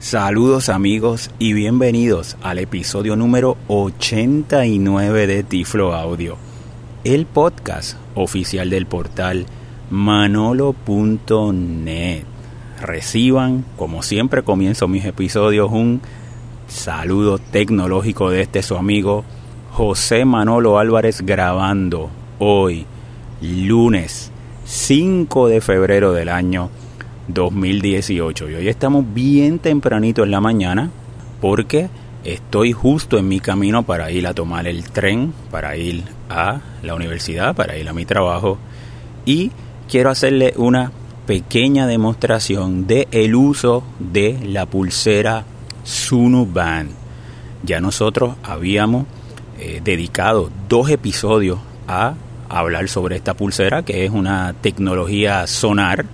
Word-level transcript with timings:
Saludos 0.00 0.68
amigos 0.68 1.28
y 1.40 1.54
bienvenidos 1.54 2.36
al 2.40 2.60
episodio 2.60 3.16
número 3.16 3.56
89 3.66 5.26
de 5.26 5.42
Tiflo 5.42 5.92
Audio, 5.92 6.36
el 7.02 7.26
podcast 7.26 7.96
oficial 8.14 8.70
del 8.70 8.86
portal 8.86 9.46
manolo.net. 9.90 10.62
Reciban, 12.80 13.64
como 13.76 14.04
siempre 14.04 14.44
comienzo 14.44 14.86
mis 14.86 15.04
episodios, 15.04 15.68
un 15.72 16.00
saludo 16.68 17.38
tecnológico 17.38 18.30
de 18.30 18.42
este 18.42 18.62
su 18.62 18.76
amigo 18.76 19.24
José 19.72 20.24
Manolo 20.24 20.78
Álvarez 20.78 21.22
grabando 21.22 22.08
hoy, 22.38 22.86
lunes 23.42 24.30
5 24.64 25.48
de 25.48 25.60
febrero 25.60 26.12
del 26.12 26.28
año 26.28 26.70
2018. 27.28 28.50
Y 28.50 28.54
hoy 28.54 28.68
estamos 28.68 29.04
bien 29.14 29.58
tempranito 29.58 30.24
en 30.24 30.30
la 30.30 30.40
mañana 30.40 30.90
porque 31.40 31.88
estoy 32.24 32.72
justo 32.72 33.18
en 33.18 33.28
mi 33.28 33.40
camino 33.40 33.84
para 33.84 34.10
ir 34.10 34.26
a 34.26 34.34
tomar 34.34 34.66
el 34.66 34.84
tren, 34.90 35.32
para 35.50 35.76
ir 35.76 36.04
a 36.28 36.60
la 36.82 36.94
universidad, 36.94 37.54
para 37.54 37.76
ir 37.76 37.88
a 37.88 37.92
mi 37.92 38.04
trabajo 38.04 38.58
y 39.24 39.52
quiero 39.88 40.10
hacerle 40.10 40.54
una 40.56 40.90
pequeña 41.26 41.86
demostración 41.86 42.86
de 42.86 43.06
el 43.10 43.34
uso 43.34 43.84
de 43.98 44.38
la 44.44 44.66
pulsera 44.66 45.44
Sunu 45.84 46.46
Band. 46.46 46.90
Ya 47.62 47.80
nosotros 47.80 48.36
habíamos 48.42 49.06
eh, 49.58 49.80
dedicado 49.84 50.50
dos 50.68 50.90
episodios 50.90 51.58
a 51.86 52.14
hablar 52.48 52.88
sobre 52.88 53.16
esta 53.16 53.34
pulsera 53.34 53.82
que 53.82 54.04
es 54.04 54.10
una 54.10 54.54
tecnología 54.60 55.46
sonar 55.46 56.06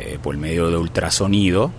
eh, 0.00 0.18
por 0.20 0.36
medio 0.36 0.70
de 0.70 0.76
ultrasonido. 0.76 1.70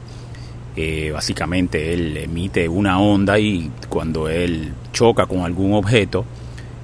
Eh, 0.76 1.12
básicamente 1.12 1.94
él 1.94 2.16
emite 2.16 2.70
una 2.70 3.00
onda 3.00 3.38
y 3.40 3.72
cuando 3.90 4.30
él 4.30 4.74
choca 4.94 5.26
con 5.26 5.40
algún 5.42 5.74
objeto, 5.74 6.26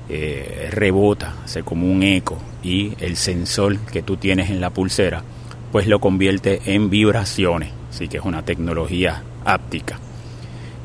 eh, 0.10 0.70
rebota, 0.72 1.36
hace 1.46 1.64
como 1.64 1.92
un 1.92 2.04
eco 2.04 2.38
y 2.64 2.94
el 3.00 3.16
sensor 3.18 3.78
que 3.80 4.02
tú 4.02 4.18
tienes 4.18 4.50
en 4.50 4.60
la 4.60 4.72
pulsera, 4.72 5.24
pues 5.72 5.88
lo 5.88 6.00
convierte 6.00 6.62
en 6.66 6.90
vibraciones. 6.90 7.72
Así 7.90 8.08
que 8.08 8.18
es 8.18 8.24
una 8.26 8.44
tecnología 8.44 9.24
áptica. 9.46 10.00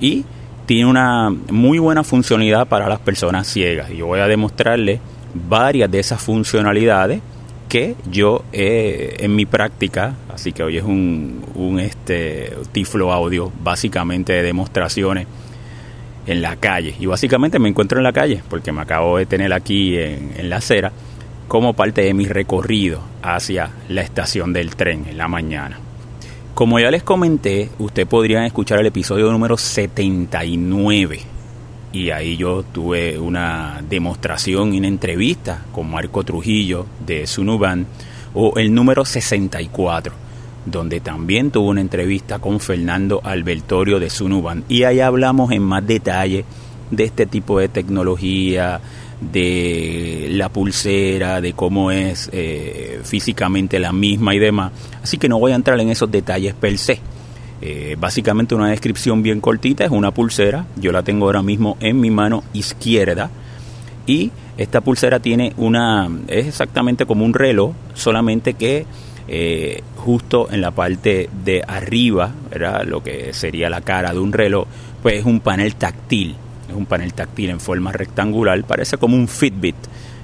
Y 0.01 0.25
tiene 0.67 0.87
una 0.87 1.31
muy 1.51 1.79
buena 1.79 2.05
funcionalidad 2.05 2.67
para 2.69 2.89
las 2.89 3.01
personas 3.01 3.47
ciegas. 3.47 3.91
Y 3.91 3.97
yo 3.99 4.07
voy 4.07 4.21
a 4.21 4.29
demostrarle 4.29 5.01
varias 5.35 5.91
de 5.91 5.99
esas 5.99 6.21
funcionalidades 6.21 7.21
que 7.73 7.97
yo 8.11 8.45
en 8.53 9.35
mi 9.35 9.47
práctica, 9.47 10.15
así 10.29 10.53
que 10.53 10.63
hoy 10.63 10.77
es 10.77 10.85
un, 10.85 11.81
este 11.81 12.53
tiflo 12.71 13.11
audio 13.11 13.51
básicamente 13.63 14.35
de 14.35 14.43
demostraciones 14.43 15.27
en 16.27 16.43
la 16.43 16.57
calle. 16.57 16.95
Y 17.01 17.07
básicamente 17.07 17.59
me 17.59 17.71
encuentro 17.71 17.97
en 17.97 18.05
la 18.05 18.13
calle 18.13 18.43
porque 18.51 18.73
me 18.73 18.83
acabo 18.83 19.17
de 19.17 19.25
tener 19.25 19.55
aquí 19.55 19.97
en, 19.97 20.35
en 20.37 20.51
la 20.51 20.57
acera 20.57 20.93
como 21.49 21.73
parte 21.73 22.03
de 22.03 22.13
mi 22.13 22.27
recorrido 22.27 23.01
hacia 23.23 23.71
la 23.89 24.03
estación 24.03 24.53
del 24.53 24.77
tren 24.77 25.07
en 25.09 25.17
la 25.17 25.29
mañana. 25.29 25.79
Como 26.53 26.79
ya 26.79 26.91
les 26.91 27.03
comenté, 27.03 27.71
ustedes 27.79 28.07
podrían 28.07 28.45
escuchar 28.45 28.81
el 28.81 28.87
episodio 28.87 29.33
número 29.33 29.57
79 29.57 31.32
y 31.93 32.11
ahí 32.11 32.37
yo 32.37 32.63
tuve 32.63 33.19
una 33.19 33.83
demostración 33.89 34.75
y 34.75 34.79
una 34.79 34.89
entrevista 34.89 35.63
con 35.73 35.91
Marco 35.91 36.25
Trujillo 36.25 36.87
de 37.05 37.27
Sunuban 37.27 37.87
o 38.35 38.59
el 38.59 38.75
número 38.75 39.05
64 39.05 40.15
donde 40.65 41.01
también 41.01 41.51
tuve 41.51 41.69
una 41.69 41.81
entrevista 41.81 42.39
con 42.39 42.61
Fernando 42.61 43.21
Albertorio 43.23 43.99
de 43.99 44.11
Sunuban 44.11 44.65
y 44.69 44.85
ahí 44.85 45.01
hablamos 45.01 45.51
en 45.53 45.63
más 45.63 45.87
detalle 45.87 46.45
de 46.91 47.05
este 47.05 47.27
tipo 47.27 47.59
de 47.59 47.69
tecnología, 47.69 48.81
de 49.21 50.29
la 50.31 50.49
pulsera, 50.49 51.41
de 51.41 51.53
cómo 51.53 51.91
es 51.91 52.29
eh, 52.33 53.01
físicamente 53.05 53.79
la 53.79 53.93
misma 53.93 54.35
y 54.35 54.39
demás. 54.39 54.73
Así 55.03 55.17
que 55.17 55.29
no 55.29 55.39
voy 55.39 55.53
a 55.53 55.57
entrar 55.57 55.79
en 55.81 55.89
esos 55.89 56.11
detalles 56.11 56.55
per 56.55 56.77
se. 56.79 57.01
Eh, 57.65 57.95
básicamente 57.97 58.57
una 58.57 58.71
descripción 58.71 59.23
bien 59.23 59.41
cortita, 59.41 59.85
es 59.85 59.93
una 59.93 60.11
pulsera, 60.11 60.67
yo 60.75 60.91
la 60.91 61.05
tengo 61.05 61.27
ahora 61.27 61.45
mismo 61.45 61.77
en 61.79 62.01
mi 62.01 62.11
mano 62.11 62.43
izquierda 62.53 63.31
y 64.05 64.33
esta 64.59 64.81
pulsera 64.81 65.21
tiene 65.21 65.53
una, 65.57 66.11
es 66.27 66.49
exactamente 66.49 67.07
como 67.07 67.25
un 67.25 67.33
reloj, 67.33 67.73
solamente 67.95 68.55
que 68.55 68.85
eh, 69.29 69.81
justo 69.97 70.49
en 70.51 70.61
la 70.61 70.73
parte 70.73 71.31
de 71.45 71.63
arriba, 71.65 72.33
¿verdad? 72.51 72.85
lo 72.85 73.01
que 73.01 73.33
sería 73.33 73.71
la 73.71 73.81
cara 73.81 74.13
de 74.13 74.19
un 74.19 74.33
reloj, 74.33 74.67
pues 75.01 75.21
es 75.21 75.25
un 75.25 75.39
panel 75.39 75.77
táctil, 75.77 76.35
es 76.69 76.75
un 76.75 76.87
panel 76.87 77.15
táctil 77.15 77.51
en 77.51 77.61
forma 77.61 77.93
rectangular, 77.93 78.61
parece 78.65 78.97
como 78.97 79.15
un 79.15 79.29
Fitbit, 79.29 79.77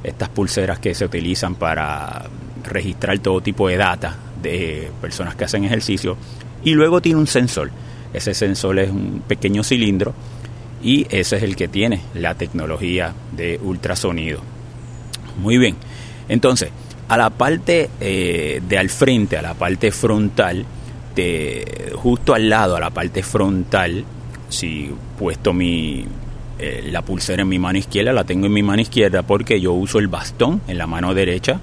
estas 0.03 0.29
pulseras 0.29 0.81
que 0.81 0.93
se 0.93 1.05
utilizan 1.05 1.55
para 1.55 2.25
registrar 2.65 3.17
todo 3.21 3.41
tipo 3.41 3.69
de 3.69 3.77
data 3.77 4.17
de 4.43 4.91
personas 5.01 5.37
que 5.37 5.45
hacen 5.45 5.65
ejercicio 5.65 6.17
y 6.65 6.73
luego 6.73 7.01
tiene 7.01 7.19
un 7.19 7.27
sensor. 7.27 7.71
Ese 8.13 8.35
sensor 8.35 8.79
es 8.79 8.91
un 8.91 9.23
pequeño 9.27 9.63
cilindro 9.63 10.15
y 10.83 11.07
ese 11.11 11.37
es 11.37 11.43
el 11.43 11.57
que 11.57 11.69
tiene 11.69 12.01
la 12.15 12.35
tecnología 12.35 13.15
de 13.33 13.61
ultrasonido. 13.63 14.41
Muy 15.41 15.59
bien, 15.59 15.77
entonces 16.29 16.71
a 17.09 17.17
la 17.17 17.31
parte 17.31 17.91
eh, 18.01 18.61
de 18.67 18.79
al 18.79 18.91
frente, 18.91 19.37
a 19.37 19.43
la 19.43 19.55
parte 19.55 19.91
frontal, 19.91 20.65
de, 21.15 21.93
justo 21.97 22.35
al 22.35 22.49
lado, 22.49 22.77
a 22.77 22.81
la 22.81 22.91
parte 22.91 23.23
frontal, 23.23 24.05
si 24.49 24.91
puesto 25.19 25.53
mi, 25.53 26.05
eh, 26.59 26.89
la 26.91 27.03
pulsera 27.03 27.43
en 27.43 27.49
mi 27.49 27.59
mano 27.59 27.79
izquierda, 27.79 28.13
la 28.13 28.25
tengo 28.25 28.47
en 28.47 28.53
mi 28.53 28.63
mano 28.63 28.83
izquierda 28.83 29.23
porque 29.23 29.61
yo 29.61 29.73
uso 29.73 29.99
el 29.99 30.09
bastón 30.09 30.61
en 30.69 30.77
la 30.77 30.87
mano 30.87 31.15
derecha 31.15 31.61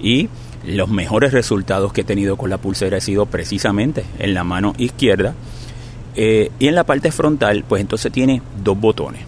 y 0.00 0.28
los 0.64 0.88
mejores 0.88 1.32
resultados 1.32 1.92
que 1.92 2.02
he 2.02 2.04
tenido 2.04 2.36
con 2.36 2.50
la 2.50 2.58
pulsera 2.58 2.98
ha 2.98 3.00
sido 3.00 3.26
precisamente 3.26 4.04
en 4.18 4.34
la 4.34 4.44
mano 4.44 4.74
izquierda. 4.78 5.34
Eh, 6.16 6.50
y 6.58 6.68
en 6.68 6.74
la 6.74 6.84
parte 6.84 7.12
frontal, 7.12 7.64
pues 7.68 7.80
entonces 7.80 8.12
tiene 8.12 8.42
dos 8.62 8.78
botones. 8.78 9.22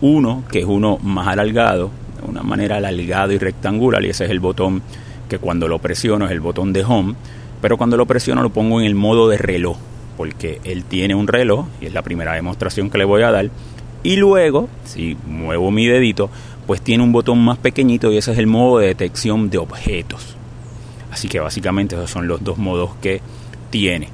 Uno 0.00 0.44
que 0.50 0.60
es 0.60 0.64
uno 0.66 0.98
más 1.02 1.28
alargado, 1.28 1.90
de 2.20 2.28
una 2.28 2.42
manera 2.42 2.76
alargado 2.76 3.32
y 3.32 3.38
rectangular, 3.38 4.04
y 4.04 4.10
ese 4.10 4.24
es 4.24 4.30
el 4.30 4.40
botón 4.40 4.82
que 5.28 5.38
cuando 5.38 5.68
lo 5.68 5.78
presiono 5.78 6.26
es 6.26 6.32
el 6.32 6.40
botón 6.40 6.72
de 6.72 6.84
home, 6.84 7.14
pero 7.62 7.78
cuando 7.78 7.96
lo 7.96 8.06
presiono 8.06 8.42
lo 8.42 8.50
pongo 8.50 8.80
en 8.80 8.86
el 8.86 8.94
modo 8.94 9.28
de 9.28 9.38
reloj, 9.38 9.78
porque 10.16 10.60
él 10.64 10.84
tiene 10.84 11.14
un 11.14 11.26
reloj, 11.26 11.66
y 11.80 11.86
es 11.86 11.94
la 11.94 12.02
primera 12.02 12.34
demostración 12.34 12.90
que 12.90 12.98
le 12.98 13.04
voy 13.04 13.22
a 13.22 13.30
dar. 13.30 13.50
Y 14.02 14.16
luego, 14.16 14.68
si 14.84 15.16
muevo 15.26 15.70
mi 15.70 15.86
dedito, 15.86 16.30
pues 16.66 16.80
tiene 16.82 17.02
un 17.02 17.12
botón 17.12 17.38
más 17.38 17.58
pequeñito 17.58 18.12
y 18.12 18.18
ese 18.18 18.32
es 18.32 18.38
el 18.38 18.46
modo 18.46 18.78
de 18.78 18.88
detección 18.88 19.50
de 19.50 19.58
objetos. 19.58 20.35
Así 21.16 21.28
que 21.28 21.40
básicamente 21.40 21.94
esos 21.94 22.10
son 22.10 22.28
los 22.28 22.44
dos 22.44 22.58
modos 22.58 22.90
que 23.00 23.22
tiene. 23.70 24.10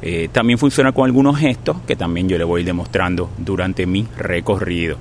Eh, 0.00 0.30
también 0.32 0.58
funciona 0.58 0.92
con 0.92 1.04
algunos 1.04 1.36
gestos 1.36 1.76
que 1.86 1.94
también 1.94 2.26
yo 2.26 2.38
le 2.38 2.44
voy 2.44 2.64
demostrando 2.64 3.28
durante 3.36 3.84
mi 3.84 4.06
recorrido. 4.16 4.96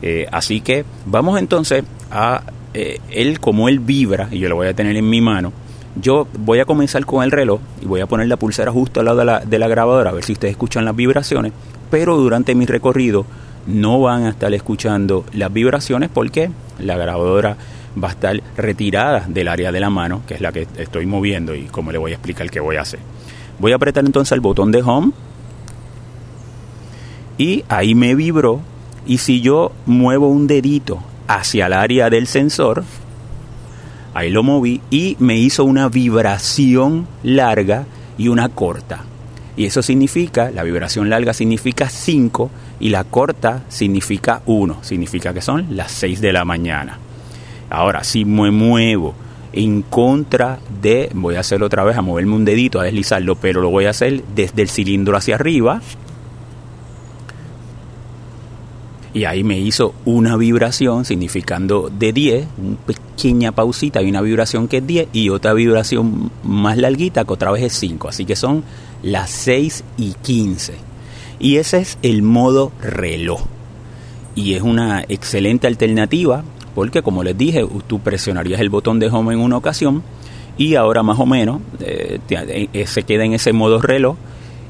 Eh, 0.00 0.26
así 0.32 0.62
que 0.62 0.86
vamos 1.04 1.38
entonces 1.38 1.84
a 2.10 2.44
eh, 2.72 2.98
él, 3.10 3.40
como 3.40 3.68
él 3.68 3.78
vibra, 3.80 4.28
y 4.30 4.38
yo 4.38 4.48
lo 4.48 4.56
voy 4.56 4.68
a 4.68 4.74
tener 4.74 4.96
en 4.96 5.06
mi 5.06 5.20
mano, 5.20 5.52
yo 5.96 6.26
voy 6.38 6.60
a 6.60 6.64
comenzar 6.64 7.04
con 7.04 7.22
el 7.24 7.30
reloj 7.30 7.60
y 7.82 7.84
voy 7.84 8.00
a 8.00 8.06
poner 8.06 8.26
la 8.28 8.38
pulsera 8.38 8.72
justo 8.72 9.00
al 9.00 9.04
lado 9.04 9.18
de 9.18 9.26
la, 9.26 9.40
de 9.40 9.58
la 9.58 9.68
grabadora, 9.68 10.08
a 10.08 10.14
ver 10.14 10.24
si 10.24 10.32
ustedes 10.32 10.52
escuchan 10.52 10.86
las 10.86 10.96
vibraciones, 10.96 11.52
pero 11.90 12.16
durante 12.16 12.54
mi 12.54 12.64
recorrido 12.64 13.26
no 13.66 14.00
van 14.00 14.24
a 14.24 14.30
estar 14.30 14.54
escuchando 14.54 15.26
las 15.34 15.52
vibraciones 15.52 16.08
porque 16.08 16.50
la 16.78 16.96
grabadora 16.96 17.58
va 18.02 18.08
a 18.08 18.10
estar 18.12 18.40
retirada 18.56 19.26
del 19.28 19.48
área 19.48 19.72
de 19.72 19.80
la 19.80 19.90
mano, 19.90 20.22
que 20.26 20.34
es 20.34 20.40
la 20.40 20.52
que 20.52 20.66
estoy 20.76 21.06
moviendo 21.06 21.54
y 21.54 21.64
como 21.64 21.92
le 21.92 21.98
voy 21.98 22.12
a 22.12 22.14
explicar 22.14 22.50
qué 22.50 22.60
voy 22.60 22.76
a 22.76 22.82
hacer. 22.82 23.00
Voy 23.58 23.72
a 23.72 23.76
apretar 23.76 24.04
entonces 24.04 24.32
el 24.32 24.40
botón 24.40 24.70
de 24.70 24.82
home 24.82 25.12
y 27.36 27.64
ahí 27.68 27.94
me 27.94 28.14
vibró 28.14 28.60
y 29.06 29.18
si 29.18 29.40
yo 29.40 29.72
muevo 29.86 30.28
un 30.28 30.46
dedito 30.46 31.02
hacia 31.26 31.66
el 31.66 31.72
área 31.72 32.10
del 32.10 32.26
sensor, 32.26 32.84
ahí 34.14 34.30
lo 34.30 34.42
moví 34.42 34.80
y 34.90 35.16
me 35.18 35.36
hizo 35.36 35.64
una 35.64 35.88
vibración 35.88 37.06
larga 37.22 37.86
y 38.18 38.28
una 38.28 38.48
corta. 38.48 39.04
Y 39.56 39.66
eso 39.66 39.82
significa, 39.82 40.50
la 40.50 40.62
vibración 40.62 41.10
larga 41.10 41.32
significa 41.32 41.88
5 41.88 42.50
y 42.80 42.88
la 42.88 43.04
corta 43.04 43.62
significa 43.68 44.42
1, 44.46 44.78
significa 44.82 45.34
que 45.34 45.42
son 45.42 45.76
las 45.76 45.92
6 45.92 46.20
de 46.20 46.32
la 46.32 46.44
mañana. 46.44 46.98
Ahora, 47.70 48.02
si 48.02 48.24
me 48.24 48.50
muevo 48.50 49.14
en 49.52 49.82
contra 49.82 50.58
de, 50.82 51.10
voy 51.14 51.36
a 51.36 51.40
hacerlo 51.40 51.66
otra 51.66 51.84
vez, 51.84 51.96
a 51.96 52.02
moverme 52.02 52.34
un 52.34 52.44
dedito, 52.44 52.80
a 52.80 52.84
deslizarlo, 52.84 53.36
pero 53.36 53.60
lo 53.60 53.70
voy 53.70 53.86
a 53.86 53.90
hacer 53.90 54.24
desde 54.34 54.62
el 54.62 54.68
cilindro 54.68 55.16
hacia 55.16 55.36
arriba. 55.36 55.80
Y 59.12 59.24
ahí 59.24 59.42
me 59.42 59.58
hizo 59.58 59.94
una 60.04 60.36
vibración 60.36 61.04
significando 61.04 61.90
de 61.90 62.12
10, 62.12 62.46
una 62.58 62.76
pequeña 62.76 63.52
pausita, 63.52 63.98
hay 63.98 64.08
una 64.08 64.20
vibración 64.20 64.68
que 64.68 64.78
es 64.78 64.86
10 64.86 65.08
y 65.12 65.30
otra 65.30 65.52
vibración 65.52 66.30
más 66.44 66.76
larguita 66.76 67.24
que 67.24 67.32
otra 67.32 67.50
vez 67.50 67.64
es 67.64 67.72
5. 67.74 68.08
Así 68.08 68.24
que 68.24 68.36
son 68.36 68.62
las 69.02 69.30
6 69.30 69.84
y 69.96 70.14
15. 70.14 70.74
Y 71.40 71.56
ese 71.56 71.78
es 71.78 71.98
el 72.02 72.22
modo 72.22 72.70
reloj. 72.80 73.42
Y 74.36 74.54
es 74.54 74.62
una 74.62 75.04
excelente 75.08 75.66
alternativa 75.66 76.44
porque 76.74 77.02
como 77.02 77.22
les 77.22 77.36
dije, 77.36 77.66
tú 77.86 78.00
presionarías 78.00 78.60
el 78.60 78.70
botón 78.70 78.98
de 78.98 79.08
home 79.08 79.34
en 79.34 79.40
una 79.40 79.56
ocasión 79.56 80.02
y 80.56 80.74
ahora 80.74 81.02
más 81.02 81.18
o 81.18 81.26
menos 81.26 81.60
eh, 81.80 82.18
eh, 82.28 82.86
se 82.86 83.02
queda 83.02 83.24
en 83.24 83.34
ese 83.34 83.52
modo 83.52 83.80
reloj 83.80 84.16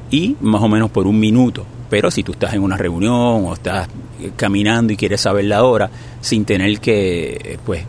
y 0.09 0.35
más 0.41 0.61
o 0.61 0.67
menos 0.67 0.89
por 0.89 1.07
un 1.07 1.19
minuto. 1.19 1.65
Pero 1.89 2.09
si 2.09 2.23
tú 2.23 2.31
estás 2.31 2.53
en 2.53 2.63
una 2.63 2.77
reunión 2.77 3.45
o 3.45 3.53
estás 3.53 3.89
caminando 4.37 4.93
y 4.93 4.97
quieres 4.97 5.21
saber 5.21 5.45
la 5.45 5.63
hora 5.63 5.89
sin 6.21 6.45
tener 6.45 6.79
que, 6.79 7.59
pues, 7.65 7.83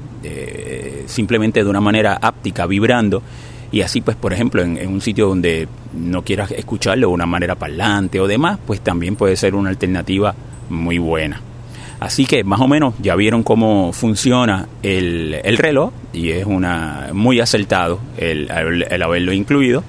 simplemente 1.06 1.62
de 1.62 1.70
una 1.70 1.80
manera 1.80 2.18
áptica, 2.20 2.66
vibrando, 2.66 3.22
y 3.72 3.80
así 3.80 4.02
pues 4.02 4.16
por 4.16 4.32
ejemplo 4.32 4.62
en, 4.62 4.86
un 4.86 5.00
sitio 5.00 5.28
donde 5.28 5.66
no 5.94 6.22
quieras 6.22 6.50
escucharlo 6.52 7.08
de 7.08 7.14
una 7.14 7.26
manera 7.26 7.54
parlante 7.54 8.20
o 8.20 8.26
demás 8.26 8.58
pues 8.66 8.82
también 8.82 9.16
puede 9.16 9.34
ser 9.34 9.54
una 9.54 9.70
alternativa 9.70 10.34
muy 10.68 10.98
buena 10.98 11.40
así 12.02 12.26
que 12.26 12.42
más 12.42 12.60
o 12.60 12.66
menos 12.66 12.94
ya 13.00 13.14
vieron 13.14 13.44
cómo 13.44 13.92
funciona 13.92 14.66
el, 14.82 15.40
reloj 15.56 15.92
y 16.12 16.30
es 16.30 16.44
una 16.44 17.10
muy 17.12 17.38
acertado 17.38 18.00
el, 18.16 18.50
haberlo 18.50 19.32
incluido 19.32 19.84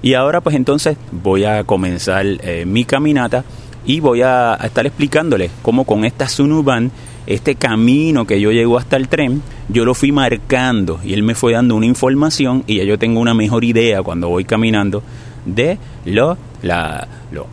y 0.00 0.14
ahora 0.14 0.40
pues 0.40 0.56
entonces 0.56 0.96
voy 1.12 1.44
a 1.44 1.64
comenzar 1.64 2.24
eh, 2.24 2.64
mi 2.66 2.84
caminata 2.84 3.44
y 3.84 4.00
voy 4.00 4.22
a, 4.22 4.54
estar 4.62 4.86
explicándoles 4.86 5.50
cómo 5.60 5.84
con 5.84 6.06
esta 6.06 6.28
Sunuban 6.28 6.90
este 7.26 7.54
camino 7.56 8.26
que 8.26 8.40
yo 8.40 8.50
llego 8.52 8.78
hasta 8.78 8.96
el 8.96 9.08
tren, 9.08 9.42
yo 9.68 9.84
lo 9.84 9.94
fui 9.94 10.12
marcando 10.12 10.98
y 11.04 11.12
él 11.12 11.22
me 11.22 11.34
fue 11.34 11.52
dando 11.52 11.76
una 11.76 11.86
información 11.86 12.64
y 12.66 12.76
ya 12.76 12.84
yo 12.84 12.98
tengo 12.98 13.20
una 13.20 13.34
mejor 13.34 13.64
idea 13.64 14.02
cuando 14.02 14.30
voy 14.30 14.44
caminando 14.44 15.02
de 15.44 15.78
los 16.02 16.38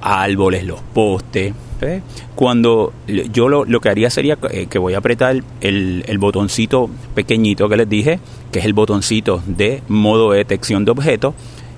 árboles, 0.01 0.63
los 0.63 0.79
postes. 0.93 1.53
Cuando 2.35 2.93
yo 3.07 3.49
lo, 3.49 3.65
lo, 3.65 3.79
que 3.79 3.89
haría 3.89 4.09
sería 4.09 4.37
eh, 4.49 4.67
que 4.67 4.79
voy 4.79 4.95
a 4.95 4.97
apretar 4.97 5.43
el, 5.61 6.03
el 6.07 6.17
botoncito 6.17 6.89
pequeñito 7.13 7.69
que 7.69 7.77
les 7.77 7.89
dije, 7.89 8.19
que 8.51 8.59
es 8.59 8.65
el 8.65 8.73
botoncito 8.73 9.41
de 9.45 9.83
modo 9.87 10.31
de 10.31 10.39
detección 10.39 10.85
de 10.85 10.91
objetos, 10.91 11.33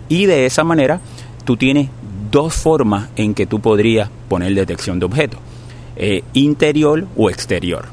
y 0.07 0.25
de 0.25 0.45
esa 0.45 0.63
manera 0.63 1.01
tú 1.45 1.57
tienes 1.57 1.89
dos 2.31 2.53
formas 2.53 3.09
en 3.15 3.33
que 3.33 3.45
tú 3.45 3.59
podrías 3.59 4.09
poner 4.27 4.53
detección 4.53 4.99
de 4.99 5.05
objetos. 5.05 5.39
Eh, 5.95 6.23
interior 6.33 7.07
o 7.17 7.29
exterior. 7.29 7.85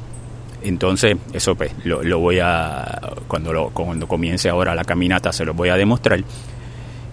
Entonces, 0.63 1.17
eso 1.33 1.55
pues, 1.55 1.71
lo, 1.83 2.19
voy 2.19 2.39
a, 2.39 3.13
cuando, 3.27 3.53
lo, 3.53 3.69
cuando 3.69 4.07
comience 4.07 4.49
ahora 4.49 4.75
la 4.75 4.83
caminata, 4.83 5.31
se 5.31 5.45
lo 5.45 5.53
voy 5.53 5.69
a 5.69 5.75
demostrar. 5.75 6.23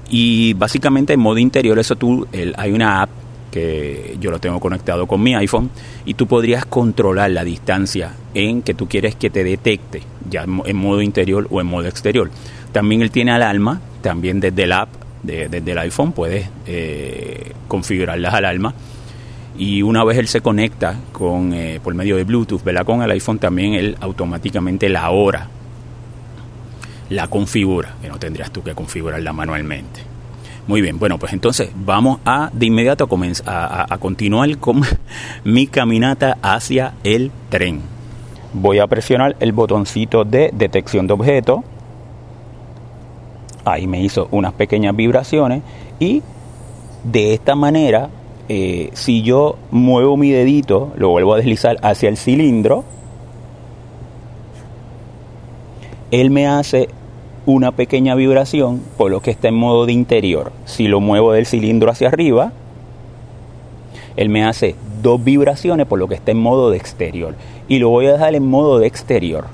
Y 0.08 0.54
básicamente 0.54 1.12
en 1.12 1.20
modo 1.20 1.38
interior, 1.38 1.78
eso 1.78 1.96
tú, 1.96 2.26
hay 2.56 2.72
una 2.72 3.02
app 3.02 3.10
que 3.54 4.16
yo 4.20 4.32
lo 4.32 4.40
tengo 4.40 4.58
conectado 4.58 5.06
con 5.06 5.22
mi 5.22 5.36
iPhone 5.36 5.70
y 6.04 6.14
tú 6.14 6.26
podrías 6.26 6.66
controlar 6.66 7.30
la 7.30 7.44
distancia 7.44 8.10
en 8.34 8.62
que 8.62 8.74
tú 8.74 8.88
quieres 8.88 9.14
que 9.14 9.30
te 9.30 9.44
detecte, 9.44 10.02
ya 10.28 10.42
en 10.42 10.76
modo 10.76 11.00
interior 11.00 11.46
o 11.52 11.60
en 11.60 11.68
modo 11.68 11.86
exterior. 11.86 12.32
También 12.72 13.00
él 13.00 13.12
tiene 13.12 13.30
alarma, 13.30 13.80
también 14.02 14.40
desde 14.40 14.64
el 14.64 14.72
app, 14.72 14.88
desde 15.22 15.70
el 15.70 15.78
iPhone 15.78 16.10
puedes 16.10 16.48
eh, 16.66 17.52
configurar 17.68 18.18
las 18.18 18.34
alarmas 18.34 18.74
y 19.56 19.82
una 19.82 20.02
vez 20.02 20.18
él 20.18 20.26
se 20.26 20.40
conecta 20.40 20.96
con 21.12 21.54
eh, 21.54 21.78
por 21.80 21.94
medio 21.94 22.16
de 22.16 22.24
Bluetooth, 22.24 22.64
¿verdad? 22.64 22.84
Con 22.84 23.02
el 23.02 23.10
iPhone 23.12 23.38
también 23.38 23.74
él 23.74 23.96
automáticamente 24.00 24.88
la 24.88 25.10
hora 25.10 25.48
la 27.10 27.28
configura, 27.28 27.94
que 28.02 28.08
no 28.08 28.18
tendrías 28.18 28.50
tú 28.50 28.64
que 28.64 28.74
configurarla 28.74 29.32
manualmente. 29.32 30.13
Muy 30.66 30.80
bien, 30.80 30.98
bueno, 30.98 31.18
pues 31.18 31.32
entonces 31.32 31.70
vamos 31.74 32.20
a 32.24 32.50
de 32.52 32.66
inmediato 32.66 33.06
a, 33.44 33.86
a, 33.94 33.98
continuar 33.98 34.56
con 34.58 34.82
mi 35.44 35.66
caminata 35.66 36.38
hacia 36.40 36.94
el 37.04 37.30
tren. 37.50 37.82
Voy 38.54 38.78
a 38.78 38.86
presionar 38.86 39.36
el 39.40 39.52
botoncito 39.52 40.24
de 40.24 40.50
detección 40.54 41.06
de 41.06 41.12
objeto. 41.12 41.64
Ahí 43.64 43.86
me 43.86 44.00
hizo 44.00 44.28
unas 44.30 44.54
pequeñas 44.54 44.96
vibraciones 44.96 45.62
y 45.98 46.22
de 47.04 47.34
esta 47.34 47.54
manera 47.54 48.08
eh, 48.48 48.90
si 48.92 49.22
yo 49.22 49.56
muevo 49.70 50.16
mi 50.16 50.30
dedito, 50.30 50.92
lo 50.96 51.08
vuelvo 51.08 51.34
a 51.34 51.38
deslizar 51.38 51.78
hacia 51.82 52.10
el 52.10 52.18
cilindro, 52.18 52.84
él 56.10 56.30
me 56.30 56.46
hace 56.46 56.88
una 57.46 57.72
pequeña 57.72 58.14
vibración 58.14 58.80
por 58.96 59.10
lo 59.10 59.20
que 59.20 59.30
está 59.30 59.48
en 59.48 59.54
modo 59.54 59.86
de 59.86 59.92
interior. 59.92 60.52
Si 60.64 60.88
lo 60.88 61.00
muevo 61.00 61.32
del 61.32 61.46
cilindro 61.46 61.90
hacia 61.90 62.08
arriba, 62.08 62.52
él 64.16 64.28
me 64.28 64.44
hace 64.44 64.76
dos 65.02 65.22
vibraciones 65.22 65.86
por 65.86 65.98
lo 65.98 66.08
que 66.08 66.14
está 66.14 66.30
en 66.30 66.38
modo 66.38 66.70
de 66.70 66.76
exterior. 66.76 67.34
Y 67.68 67.78
lo 67.78 67.90
voy 67.90 68.06
a 68.06 68.12
dejar 68.12 68.34
en 68.34 68.46
modo 68.46 68.78
de 68.78 68.86
exterior, 68.86 69.46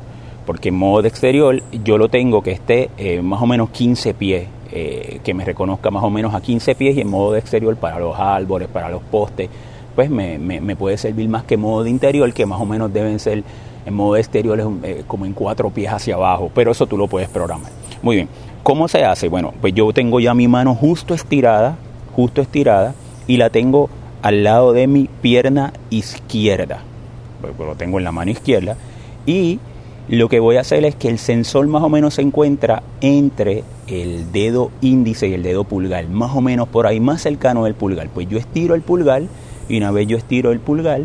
porque 0.47 0.69
en 0.69 0.77
modo 0.77 1.03
de 1.03 1.09
exterior 1.09 1.63
yo 1.85 1.99
lo 1.99 2.09
tengo 2.09 2.43
que 2.43 2.53
esté 2.53 2.91
eh, 2.99 3.23
más 3.23 3.43
o 3.43 3.47
menos 3.47 3.71
15 3.71 4.15
pies 4.15 4.47
eh, 4.73 5.21
que 5.25 5.35
me 5.35 5.45
reconozca 5.45 5.91
más 5.91 6.05
o 6.05 6.11
menos 6.11 6.33
a 6.33 6.41
15 6.41 6.77
pies 6.77 6.97
y 6.97 7.01
en 7.01 7.09
modo 7.09 7.33
de 7.33 7.41
exterior 7.41 7.75
para 7.77 7.99
los 7.99 8.17
árboles, 8.17 8.69
para 8.69 8.89
los 8.89 9.03
postes, 9.03 9.51
pues 9.97 10.09
me, 10.09 10.39
me, 10.39 10.77
puede 10.77 10.97
servir 10.97 11.29
más 11.29 11.43
que 11.43 11.57
modo 11.57 11.83
de 11.83 11.91
interior, 11.91 12.33
que 12.33 12.47
más 12.47 12.61
o 12.61 12.65
menos 12.65 12.93
deben 12.93 13.19
ser 13.19 13.43
en 13.87 13.95
modo 13.95 14.17
exterior 14.17 14.61
eh, 14.83 15.05
como 15.07 15.27
en 15.27 15.33
cuatro 15.33 15.71
pies 15.71 15.93
hacia 15.93 16.15
abajo, 16.15 16.51
pero 16.55 16.73
eso 16.73 16.87
tú 16.87 16.97
lo 16.97 17.09
puedes 17.09 17.29
programar. 17.29 17.71
Muy 18.03 18.17
bien, 18.17 18.29
¿cómo 18.63 18.89
se 18.89 19.05
hace? 19.05 19.29
Bueno, 19.29 19.53
pues 19.61 19.75
yo 19.75 19.93
tengo 19.93 20.21
ya 20.21 20.35
mi 20.35 20.49
mano 20.49 20.75
justo 20.75 21.15
estirada, 21.15 21.77
justo 22.15 22.41
estirada, 22.41 22.95
y 23.27 23.37
la 23.37 23.51
tengo 23.51 23.89
al 24.23 24.45
lado 24.45 24.73
de 24.73 24.87
mi 24.87 25.09
pierna 25.21 25.73
izquierda. 25.91 26.83
Pues, 27.41 27.53
lo 27.59 27.75
tengo 27.75 27.99
en 27.99 28.05
la 28.05 28.13
mano 28.13 28.31
izquierda. 28.31 28.77
Y 29.27 29.61
lo 30.09 30.29
que 30.29 30.41
voy 30.41 30.57
a 30.57 30.63
hacer 30.63 30.85
es 30.85 30.97
que 30.97 31.09
el 31.09 31.19
sensor 31.19 31.67
más 31.69 31.83
o 31.83 31.89
menos 31.89 32.15
se 32.15 32.23
encuentra 32.23 32.83
entre 33.01 33.63
el 33.87 34.33
dedo 34.33 34.71
índice 34.81 35.29
y 35.29 35.35
el 35.35 35.43
dedo 35.43 35.65
pulgar, 35.65 36.09
más 36.09 36.35
o 36.35 36.41
menos 36.41 36.69
por 36.69 36.87
ahí, 36.87 37.01
más 37.01 37.23
cercano 37.23 37.65
del 37.65 37.75
pulgar. 37.75 38.09
Pues 38.09 38.29
yo 38.29 38.39
estiro 38.39 38.75
el 38.75 38.83
pulgar 38.83 39.23
y 39.69 39.77
una 39.77 39.91
vez 39.91 40.09
yo 40.09 40.17
estiro 40.17 40.53
el 40.53 40.61
pulgar, 40.61 41.03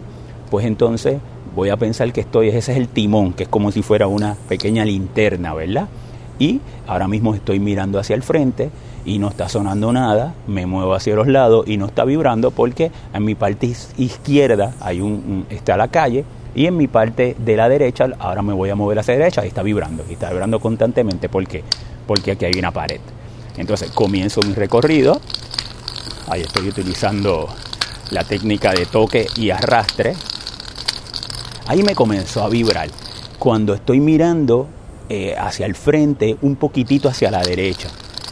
pues 0.49 0.65
entonces 0.65 1.19
voy 1.55 1.69
a 1.69 1.77
pensar 1.77 2.11
que 2.11 2.21
estoy, 2.21 2.49
ese 2.49 2.71
es 2.73 2.77
el 2.77 2.87
timón, 2.87 3.33
que 3.33 3.43
es 3.43 3.49
como 3.49 3.71
si 3.71 3.81
fuera 3.81 4.07
una 4.07 4.35
pequeña 4.47 4.85
linterna, 4.85 5.53
¿verdad? 5.53 5.87
Y 6.37 6.59
ahora 6.87 7.07
mismo 7.07 7.33
estoy 7.33 7.59
mirando 7.59 7.97
hacia 7.97 8.15
el 8.15 8.23
frente 8.23 8.69
y 9.05 9.19
no 9.19 9.29
está 9.29 9.47
sonando 9.47 9.93
nada, 9.93 10.33
me 10.47 10.65
muevo 10.65 10.93
hacia 10.93 11.15
los 11.15 11.27
lados 11.27 11.65
y 11.67 11.77
no 11.77 11.85
está 11.85 12.03
vibrando 12.03 12.51
porque 12.51 12.91
en 13.13 13.23
mi 13.23 13.35
parte 13.35 13.71
izquierda 13.97 14.73
hay 14.81 14.99
un 14.99 15.45
está 15.49 15.77
la 15.77 15.87
calle 15.87 16.25
y 16.55 16.67
en 16.67 16.77
mi 16.77 16.87
parte 16.87 17.35
de 17.37 17.57
la 17.57 17.67
derecha, 17.67 18.07
ahora 18.17 18.41
me 18.41 18.53
voy 18.53 18.69
a 18.69 18.75
mover 18.75 18.97
hacia 18.97 19.13
la 19.15 19.19
derecha 19.19 19.43
y 19.43 19.49
está 19.49 19.61
vibrando. 19.61 20.05
Y 20.09 20.13
está 20.13 20.29
vibrando 20.29 20.61
constantemente. 20.61 21.27
Porque 21.27 22.31
aquí 22.31 22.45
hay 22.45 22.57
una 22.57 22.71
pared. 22.71 23.01
Entonces 23.57 23.91
comienzo 23.91 24.39
mi 24.41 24.53
recorrido. 24.53 25.19
Ahí 26.29 26.41
estoy 26.41 26.69
utilizando 26.69 27.49
la 28.11 28.23
técnica 28.23 28.71
de 28.71 28.85
toque 28.85 29.27
y 29.35 29.49
arrastre. 29.49 30.15
Ahí 31.67 31.83
me 31.83 31.95
comenzó 31.95 32.43
a 32.43 32.49
vibrar. 32.49 32.89
Cuando 33.39 33.73
estoy 33.73 33.99
mirando 33.99 34.67
eh, 35.09 35.35
hacia 35.37 35.65
el 35.65 35.75
frente, 35.75 36.37
un 36.41 36.55
poquitito 36.55 37.09
hacia 37.09 37.31
la 37.31 37.41
derecha. 37.41 37.89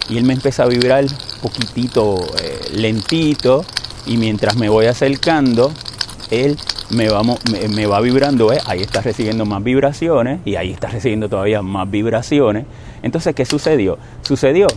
Y 0.10 0.18
él 0.18 0.26
me 0.26 0.34
empieza 0.34 0.64
a 0.64 0.68
vibrar 0.68 1.06
poquitito 1.42 2.20
eh, 2.42 2.60
lentito. 2.74 3.66
Y 4.06 4.18
mientras 4.18 4.56
me 4.56 4.70
voy 4.70 4.86
acercando, 4.86 5.72
él 6.30 6.58
me 6.90 7.10
va, 7.10 7.22
me, 7.24 7.86
va 7.86 8.02
vibrando, 8.02 8.52
¿eh? 8.54 8.60
ahí 8.66 8.82
está 8.82 9.02
recibiendo 9.02 9.46
más 9.46 9.64
vibraciones 9.64 10.42
y 10.46 10.56
ahí 10.56 10.72
está 10.72 10.90
recibiendo 10.90 11.30
todavía 11.30 11.62
más 11.62 11.90
vibraciones. 11.90 12.66
Entonces, 13.02 13.34
¿qué 13.34 13.46
sucedió? 13.46 13.98
Sucedió 14.22 14.68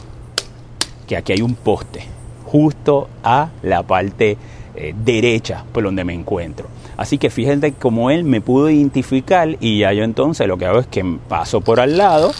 que 1.07 1.17
aquí 1.17 1.33
hay 1.33 1.43
un 1.43 1.55
poste 1.55 2.05
justo 2.45 3.09
a 3.23 3.51
la 3.63 3.83
parte 3.83 4.39
eh, 4.77 4.95
derecha 4.97 5.65
por 5.73 5.85
donde 5.85 6.05
me 6.05 6.15
encuentro. 6.15 6.69
Así 6.97 7.19
que 7.19 7.31
fíjense 7.31 7.73
cómo 7.73 8.11
él 8.11 8.25
me 8.25 8.41
pudo 8.41 8.71
identificar 8.71 9.57
y 9.61 9.81
ya 9.81 9.93
yo 9.93 10.05
entonces 10.05 10.47
lo 10.47 10.57
que 10.57 10.67
hago 10.67 10.81
es 10.81 10.87
que 10.87 11.05
paso 11.29 11.61
por 11.61 11.81
al 11.81 11.97
lado 11.97 12.33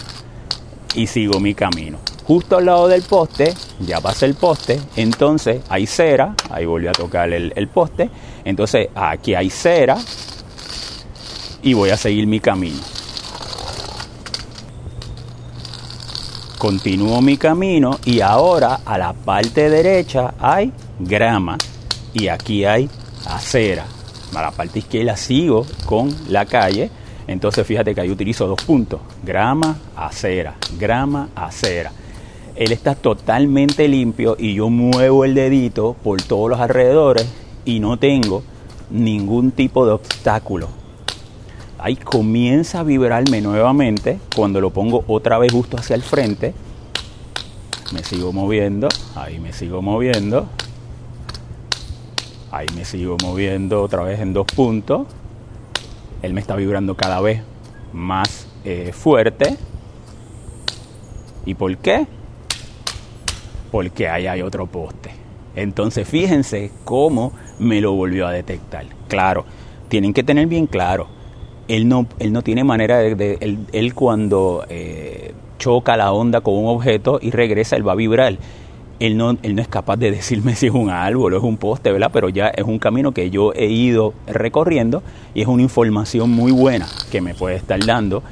y 0.95 1.07
sigo 1.07 1.39
mi 1.39 1.53
camino 1.53 1.99
justo 2.27 2.57
al 2.57 2.65
lado 2.65 2.89
del 2.89 3.03
poste, 3.03 3.53
ya 3.79 4.01
pasé 4.01 4.25
el 4.25 4.35
poste, 4.35 4.77
entonces 4.97 5.61
hay 5.69 5.87
cera, 5.87 6.35
ahí 6.49 6.65
volví 6.65 6.87
a 6.87 6.91
tocar 6.91 7.31
el, 7.31 7.67
poste, 7.69 8.09
entonces 8.43 8.89
aquí 8.93 9.33
hay 9.33 9.49
cera 9.49 9.97
y 11.63 11.73
voy 11.73 11.89
a 11.89 11.97
seguir 11.97 12.27
mi 12.27 12.41
camino. 12.41 12.79
Continúo 16.57 17.21
mi 17.21 17.37
camino 17.37 17.97
y 18.03 18.19
ahora 18.19 18.81
a 18.83 18.97
la 18.97 19.13
parte 19.13 19.69
derecha 19.69 20.33
hay 20.39 20.73
grama 20.99 21.57
y 22.19 22.27
aquí 22.27 22.65
hay 22.65 22.89
acera. 23.25 23.85
A 24.35 24.41
la 24.41 24.51
parte 24.51 24.79
izquierda 24.79 25.15
sigo 25.15 25.65
con 25.85 26.13
la 26.29 26.45
calle. 26.45 26.89
Entonces 27.27 27.65
fíjate 27.65 27.93
que 27.93 28.01
ahí 28.01 28.09
utilizo 28.09 28.47
dos 28.47 28.63
puntos. 28.63 28.99
Grama, 29.23 29.77
acera, 29.95 30.55
grama, 30.77 31.29
acera 31.35 31.91
él 32.57 32.71
está 32.71 32.95
totalmente 32.95 33.87
limpio 33.87 34.35
y 34.37 34.55
yo 34.55 34.69
muevo 34.69 35.23
el 35.23 35.35
dedito 35.35 35.95
por 36.03 36.21
todos 36.23 36.49
los 36.49 36.59
alrededores 36.59 37.27
y 37.65 37.79
no 37.79 37.97
tengo 37.97 38.41
ningún 38.89 39.51
tipo 39.51 39.85
de 39.85 39.91
obstáculo. 39.91 40.67
Ahí 41.77 41.95
comienza 41.95 42.79
a 42.79 42.83
vibrarme 42.83 43.41
nuevamente 43.41 44.19
cuando 44.35 44.59
lo 44.59 44.71
pongo 44.71 45.03
otra 45.07 45.37
vez 45.37 45.53
justo 45.53 45.77
hacia 45.77 45.95
el 45.95 46.01
frente. 46.01 46.55
Me 47.93 48.03
sigo 48.03 48.33
moviendo, 48.33 48.89
ahí 49.15 49.39
me 49.39 49.53
sigo 49.53 49.83
moviendo. 49.83 50.47
Ahí 52.57 52.65
me 52.75 52.85
sigo 52.85 53.17
moviendo 53.21 53.83
otra 53.83 54.01
vez 54.01 54.19
en 54.19 54.33
dos 54.33 54.47
puntos. 54.47 55.05
Él 56.23 56.33
me 56.33 56.41
está 56.41 56.55
vibrando 56.55 56.95
cada 56.95 57.21
vez 57.21 57.43
más 57.93 58.47
eh, 58.65 58.93
fuerte. 58.93 59.55
¿Y 61.45 61.53
por 61.53 61.77
qué? 61.77 62.07
Porque 63.71 64.09
ahí 64.09 64.25
hay 64.25 64.41
otro 64.41 64.65
poste. 64.65 65.11
Entonces 65.55 66.07
fíjense 66.07 66.71
cómo 66.83 67.31
me 67.59 67.79
lo 67.79 67.93
volvió 67.93 68.25
a 68.25 68.31
detectar. 68.31 68.87
Claro, 69.07 69.45
tienen 69.87 70.11
que 70.11 70.23
tener 70.23 70.47
bien 70.47 70.65
claro, 70.65 71.09
él 71.67 71.87
no, 71.87 72.07
él 72.17 72.33
no 72.33 72.41
tiene 72.41 72.63
manera 72.63 72.97
de, 72.97 73.37
él, 73.71 73.93
cuando 73.93 74.65
eh, 74.67 75.35
choca 75.59 75.95
la 75.95 76.11
onda 76.11 76.41
con 76.41 76.55
un 76.55 76.65
objeto 76.69 77.19
y 77.21 77.29
regresa, 77.29 77.75
él 77.75 77.87
va 77.87 77.91
a 77.91 77.95
vibrar. 77.95 78.39
Él 78.99 79.15
no, 79.15 79.37
él 79.43 79.55
no 79.55 79.61
es 79.61 79.67
capaz 79.67 79.97
de 79.97 80.11
decirme 80.11 80.55
si 80.55 80.67
es 80.67 80.73
un 80.73 80.89
árbol 80.89 81.33
o 81.33 81.37
es 81.37 81.43
un 81.43 81.57
poste, 81.57 81.91
¿verdad? 81.91 82.09
Pero 82.11 82.29
ya 82.29 82.47
es 82.47 82.63
un 82.63 82.79
camino 82.79 83.11
que 83.11 83.29
yo 83.29 83.53
he 83.53 83.67
ido 83.67 84.13
recorriendo 84.25 85.03
y 85.33 85.41
es 85.41 85.47
una 85.47 85.61
información 85.61 86.29
muy 86.29 86.51
buena 86.51 86.87
que 87.11 87.21
me 87.21 87.33
puede 87.35 87.55
estar 87.55 87.83
dando 87.85 88.23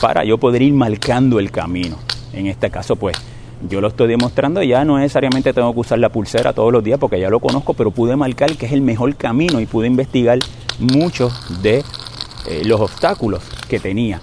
para 0.00 0.24
yo 0.24 0.38
poder 0.38 0.62
ir 0.62 0.74
marcando 0.74 1.38
el 1.38 1.50
camino. 1.50 1.96
En 2.32 2.46
este 2.46 2.70
caso, 2.70 2.96
pues, 2.96 3.16
yo 3.68 3.80
lo 3.80 3.88
estoy 3.88 4.08
demostrando, 4.08 4.62
ya 4.62 4.84
no 4.84 4.98
necesariamente 4.98 5.52
tengo 5.52 5.72
que 5.72 5.80
usar 5.80 5.98
la 5.98 6.10
pulsera 6.10 6.52
todos 6.52 6.72
los 6.72 6.84
días 6.84 6.98
porque 6.98 7.18
ya 7.18 7.30
lo 7.30 7.40
conozco, 7.40 7.74
pero 7.74 7.90
pude 7.90 8.14
marcar 8.14 8.54
que 8.56 8.66
es 8.66 8.72
el 8.72 8.82
mejor 8.82 9.16
camino 9.16 9.60
y 9.60 9.66
pude 9.66 9.86
investigar 9.86 10.38
muchos 10.78 11.62
de 11.62 11.82
eh, 12.48 12.62
los 12.64 12.80
obstáculos 12.80 13.42
que 13.68 13.80
tenía. 13.80 14.20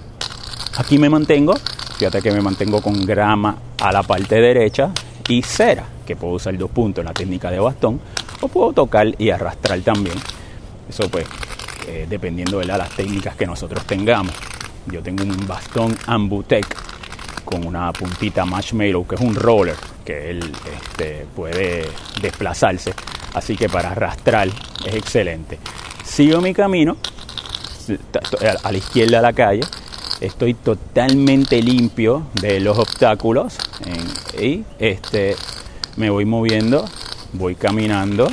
Aquí 0.78 0.98
me 0.98 1.08
mantengo, 1.08 1.54
fíjate 1.98 2.22
que 2.22 2.30
me 2.30 2.40
mantengo 2.40 2.80
con 2.80 3.04
grama 3.04 3.56
a 3.80 3.92
la 3.92 4.02
parte 4.02 4.40
derecha 4.40 4.92
y 5.28 5.42
cera, 5.42 5.86
que 6.06 6.16
puedo 6.16 6.34
usar 6.34 6.56
dos 6.58 6.70
puntos 6.70 7.02
en 7.02 7.06
la 7.06 7.14
técnica 7.14 7.50
de 7.50 7.58
bastón, 7.58 8.00
o 8.40 8.48
puedo 8.48 8.72
tocar 8.72 9.06
y 9.18 9.30
arrastrar 9.30 9.80
también. 9.80 10.16
Eso 10.88 11.08
pues, 11.08 11.26
eh, 11.88 12.06
dependiendo 12.08 12.58
de 12.58 12.66
las 12.66 12.90
técnicas 12.90 13.36
que 13.36 13.46
nosotros 13.46 13.84
tengamos. 13.86 14.34
Yo 14.86 15.02
tengo 15.02 15.24
un 15.24 15.46
bastón 15.46 15.96
Ambutec 16.06 16.66
con 17.44 17.66
una 17.66 17.92
puntita 17.92 18.44
marshmallow, 18.44 19.06
que 19.06 19.14
es 19.14 19.20
un 19.20 19.34
roller, 19.34 19.76
que 20.04 20.30
él 20.30 20.52
este, 20.76 21.26
puede 21.34 21.88
desplazarse. 22.20 22.94
Así 23.34 23.56
que 23.56 23.68
para 23.68 23.90
arrastrar 23.90 24.48
es 24.84 24.94
excelente. 24.94 25.58
Sigo 26.04 26.40
mi 26.40 26.52
camino 26.52 26.96
a 28.62 28.72
la 28.72 28.78
izquierda 28.78 29.18
de 29.18 29.22
la 29.22 29.32
calle. 29.32 29.62
Estoy 30.24 30.54
totalmente 30.54 31.60
limpio 31.60 32.22
de 32.40 32.58
los 32.58 32.78
obstáculos 32.78 33.58
y 34.40 34.64
este, 34.78 35.36
me 35.96 36.08
voy 36.08 36.24
moviendo, 36.24 36.86
voy 37.34 37.54
caminando. 37.54 38.28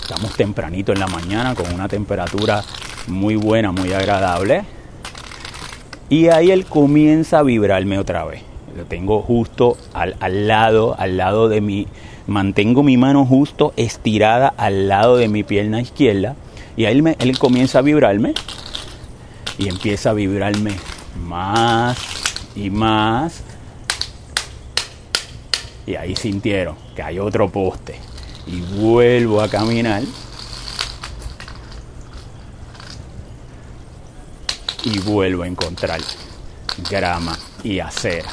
Estamos 0.00 0.34
tempranito 0.34 0.94
en 0.94 1.00
la 1.00 1.08
mañana 1.08 1.54
con 1.54 1.70
una 1.74 1.88
temperatura 1.88 2.64
muy 3.06 3.36
buena, 3.36 3.70
muy 3.70 3.92
agradable 3.92 4.64
y 6.08 6.28
ahí 6.28 6.50
él 6.50 6.64
comienza 6.64 7.40
a 7.40 7.42
vibrarme 7.42 7.98
otra 7.98 8.24
vez. 8.24 8.42
Lo 8.74 8.86
tengo 8.86 9.20
justo 9.20 9.76
al, 9.92 10.16
lado, 10.48 10.96
al 10.98 11.18
lado 11.18 11.50
de 11.50 11.60
mi... 11.60 11.86
Mantengo 12.26 12.82
mi 12.82 12.96
mano 12.96 13.26
justo 13.26 13.74
estirada 13.76 14.48
al 14.56 14.88
lado 14.88 15.18
de 15.18 15.28
mi 15.28 15.42
pierna 15.42 15.82
izquierda. 15.82 16.34
Y 16.78 16.86
ahí 16.86 16.96
él, 16.98 17.16
él 17.18 17.38
comienza 17.38 17.80
a 17.80 17.82
vibrarme. 17.82 18.32
Y 19.58 19.68
empieza 19.68 20.10
a 20.10 20.12
vibrarme 20.12 20.76
más 21.16 21.98
y 22.54 22.70
más. 22.70 23.40
Y 25.86 25.94
ahí 25.94 26.16
sintieron 26.16 26.76
que 26.94 27.02
hay 27.02 27.18
otro 27.18 27.48
poste. 27.48 27.98
Y 28.46 28.60
vuelvo 28.60 29.40
a 29.40 29.48
caminar 29.48 30.02
y 34.84 34.98
vuelvo 34.98 35.44
a 35.44 35.46
encontrar 35.46 36.00
grama 36.90 37.38
y 37.62 37.78
acera. 37.78 38.30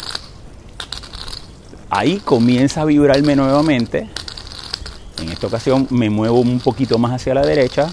Ahí 1.90 2.20
comienza 2.20 2.82
a 2.82 2.86
vibrarme 2.86 3.36
nuevamente. 3.36 4.10
En 5.22 5.30
esta 5.30 5.48
ocasión 5.48 5.88
me 5.90 6.10
muevo 6.10 6.40
un 6.40 6.60
poquito 6.60 6.98
más 6.98 7.14
hacia 7.14 7.34
la 7.34 7.46
derecha 7.46 7.92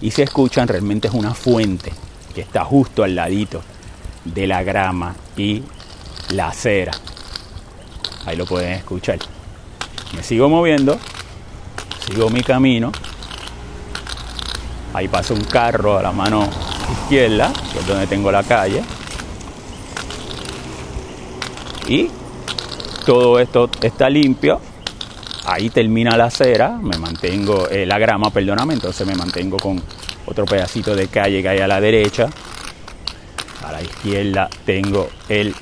y 0.00 0.10
se 0.10 0.22
escuchan 0.22 0.68
realmente 0.68 1.08
es 1.08 1.14
una 1.14 1.34
fuente 1.34 1.92
que 2.34 2.40
está 2.40 2.64
justo 2.64 3.04
al 3.04 3.14
ladito 3.14 3.62
de 4.24 4.46
la 4.46 4.62
grama 4.62 5.14
y 5.36 5.62
la 6.30 6.48
acera. 6.48 6.92
Ahí 8.26 8.36
lo 8.36 8.46
pueden 8.46 8.72
escuchar. 8.72 9.18
Me 10.14 10.22
sigo 10.22 10.48
moviendo, 10.48 10.98
sigo 12.06 12.30
mi 12.30 12.42
camino. 12.42 12.92
Ahí 14.94 15.08
pasa 15.08 15.34
un 15.34 15.44
carro 15.44 15.98
a 15.98 16.02
la 16.02 16.12
mano 16.12 16.48
izquierda, 16.92 17.52
que 17.72 17.78
es 17.78 17.86
donde 17.86 18.06
tengo 18.06 18.30
la 18.30 18.42
calle. 18.42 18.82
Y 21.88 22.10
todo 23.04 23.38
esto 23.38 23.68
está 23.80 24.08
limpio. 24.08 24.60
Ahí 25.44 25.70
termina 25.70 26.16
la 26.16 26.26
acera, 26.26 26.78
me 26.80 26.96
mantengo, 26.98 27.68
eh, 27.68 27.84
la 27.84 27.98
grama, 27.98 28.30
perdóname, 28.30 28.74
entonces 28.74 29.04
me 29.06 29.16
mantengo 29.16 29.56
con 29.56 29.82
otro 30.26 30.44
pedacito 30.44 30.94
de 30.94 31.08
calle 31.08 31.42
que 31.42 31.48
hay 31.48 31.58
a 31.58 31.66
la 31.66 31.80
derecha. 31.80 32.28
A 33.64 33.72
la 33.72 33.82
izquierda 33.82 34.48
tengo 34.64 35.08
el 35.28 35.54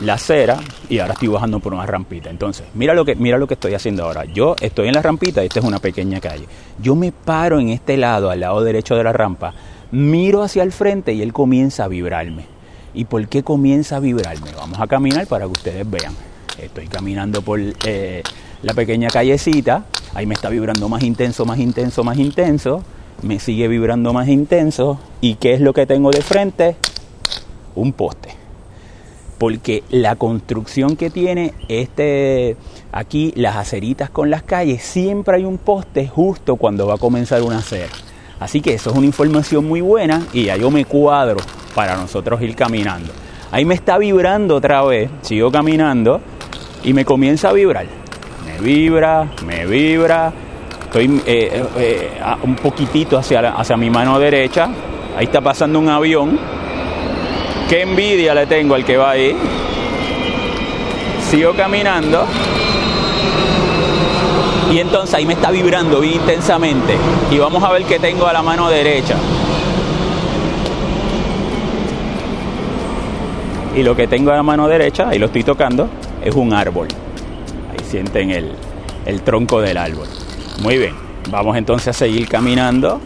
la 0.00 0.14
acera 0.14 0.58
y 0.88 0.98
ahora 0.98 1.12
estoy 1.12 1.28
bajando 1.28 1.60
por 1.60 1.74
una 1.74 1.86
rampita. 1.86 2.30
Entonces, 2.30 2.66
mira 2.74 2.94
lo 2.94 3.04
que 3.04 3.14
mira 3.14 3.38
lo 3.38 3.46
que 3.46 3.54
estoy 3.54 3.74
haciendo 3.74 4.04
ahora. 4.04 4.24
Yo 4.24 4.56
estoy 4.60 4.88
en 4.88 4.94
la 4.94 5.02
rampita 5.02 5.42
y 5.42 5.46
esta 5.46 5.60
es 5.60 5.66
una 5.66 5.78
pequeña 5.78 6.20
calle. 6.20 6.46
Yo 6.80 6.94
me 6.94 7.12
paro 7.12 7.60
en 7.60 7.68
este 7.68 7.96
lado, 7.96 8.30
al 8.30 8.40
lado 8.40 8.62
derecho 8.62 8.96
de 8.96 9.04
la 9.04 9.12
rampa, 9.12 9.52
miro 9.90 10.42
hacia 10.42 10.62
el 10.62 10.72
frente 10.72 11.12
y 11.12 11.22
él 11.22 11.32
comienza 11.32 11.84
a 11.84 11.88
vibrarme. 11.88 12.46
¿Y 12.94 13.04
por 13.04 13.28
qué 13.28 13.42
comienza 13.42 13.96
a 13.96 14.00
vibrarme? 14.00 14.50
Vamos 14.56 14.80
a 14.80 14.86
caminar 14.86 15.26
para 15.26 15.44
que 15.44 15.52
ustedes 15.52 15.88
vean. 15.88 16.14
Estoy 16.58 16.88
caminando 16.88 17.42
por 17.42 17.60
eh, 17.60 18.22
la 18.62 18.74
pequeña 18.74 19.08
callecita, 19.08 19.84
ahí 20.14 20.26
me 20.26 20.34
está 20.34 20.48
vibrando 20.48 20.88
más 20.88 21.02
intenso, 21.02 21.44
más 21.44 21.58
intenso, 21.58 22.04
más 22.04 22.18
intenso, 22.18 22.82
me 23.22 23.38
sigue 23.38 23.68
vibrando 23.68 24.12
más 24.12 24.28
intenso. 24.28 24.98
¿Y 25.20 25.36
qué 25.36 25.54
es 25.54 25.60
lo 25.60 25.72
que 25.72 25.86
tengo 25.86 26.10
de 26.10 26.22
frente? 26.22 26.76
Un 27.74 27.92
poste 27.92 28.40
porque 29.40 29.84
la 29.88 30.16
construcción 30.16 30.96
que 30.96 31.08
tiene 31.08 31.54
este 31.68 32.58
aquí 32.92 33.32
las 33.36 33.56
aceritas 33.56 34.10
con 34.10 34.28
las 34.28 34.42
calles 34.42 34.82
siempre 34.82 35.36
hay 35.36 35.46
un 35.46 35.56
poste 35.56 36.06
justo 36.06 36.56
cuando 36.56 36.86
va 36.86 36.96
a 36.96 36.98
comenzar 36.98 37.40
una 37.40 37.60
acera. 37.60 37.88
Así 38.38 38.60
que 38.60 38.74
eso 38.74 38.90
es 38.90 38.96
una 38.96 39.06
información 39.06 39.66
muy 39.66 39.80
buena 39.80 40.26
y 40.34 40.44
ya 40.44 40.58
yo 40.58 40.70
me 40.70 40.84
cuadro 40.84 41.38
para 41.74 41.96
nosotros 41.96 42.42
ir 42.42 42.54
caminando. 42.54 43.14
Ahí 43.50 43.64
me 43.64 43.74
está 43.74 43.96
vibrando 43.96 44.56
otra 44.56 44.82
vez, 44.82 45.10
sigo 45.22 45.50
caminando 45.50 46.20
y 46.84 46.92
me 46.92 47.06
comienza 47.06 47.48
a 47.48 47.54
vibrar. 47.54 47.86
Vibra, 48.60 49.26
me 49.46 49.66
vibra. 49.66 50.32
Estoy 50.84 51.22
eh, 51.26 51.50
eh, 51.54 51.64
eh, 51.76 52.20
un 52.42 52.56
poquitito 52.56 53.16
hacia, 53.16 53.50
hacia 53.50 53.76
mi 53.76 53.90
mano 53.90 54.18
derecha. 54.18 54.68
Ahí 55.16 55.24
está 55.24 55.40
pasando 55.40 55.78
un 55.78 55.88
avión 55.88 56.38
Qué 57.70 57.82
envidia 57.82 58.34
le 58.34 58.46
tengo 58.46 58.74
al 58.74 58.84
que 58.84 58.96
va 58.96 59.10
ahí. 59.10 59.32
Sigo 61.30 61.52
caminando. 61.52 62.26
Y 64.72 64.80
entonces 64.80 65.14
ahí 65.14 65.24
me 65.24 65.34
está 65.34 65.52
vibrando 65.52 66.00
bien 66.00 66.14
intensamente. 66.14 66.96
Y 67.30 67.38
vamos 67.38 67.62
a 67.62 67.70
ver 67.70 67.84
qué 67.84 68.00
tengo 68.00 68.26
a 68.26 68.32
la 68.32 68.42
mano 68.42 68.68
derecha. 68.68 69.14
Y 73.76 73.84
lo 73.84 73.94
que 73.94 74.08
tengo 74.08 74.32
a 74.32 74.34
la 74.34 74.42
mano 74.42 74.66
derecha, 74.66 75.10
ahí 75.10 75.20
lo 75.20 75.26
estoy 75.26 75.44
tocando, 75.44 75.88
es 76.24 76.34
un 76.34 76.52
árbol. 76.52 76.88
Sienten 77.90 78.30
el, 78.30 78.52
el 79.04 79.22
tronco 79.22 79.60
del 79.60 79.76
árbol. 79.76 80.06
Muy 80.62 80.78
bien, 80.78 80.94
vamos 81.28 81.56
entonces 81.56 81.88
a 81.88 81.92
seguir 81.92 82.28
caminando. 82.28 83.00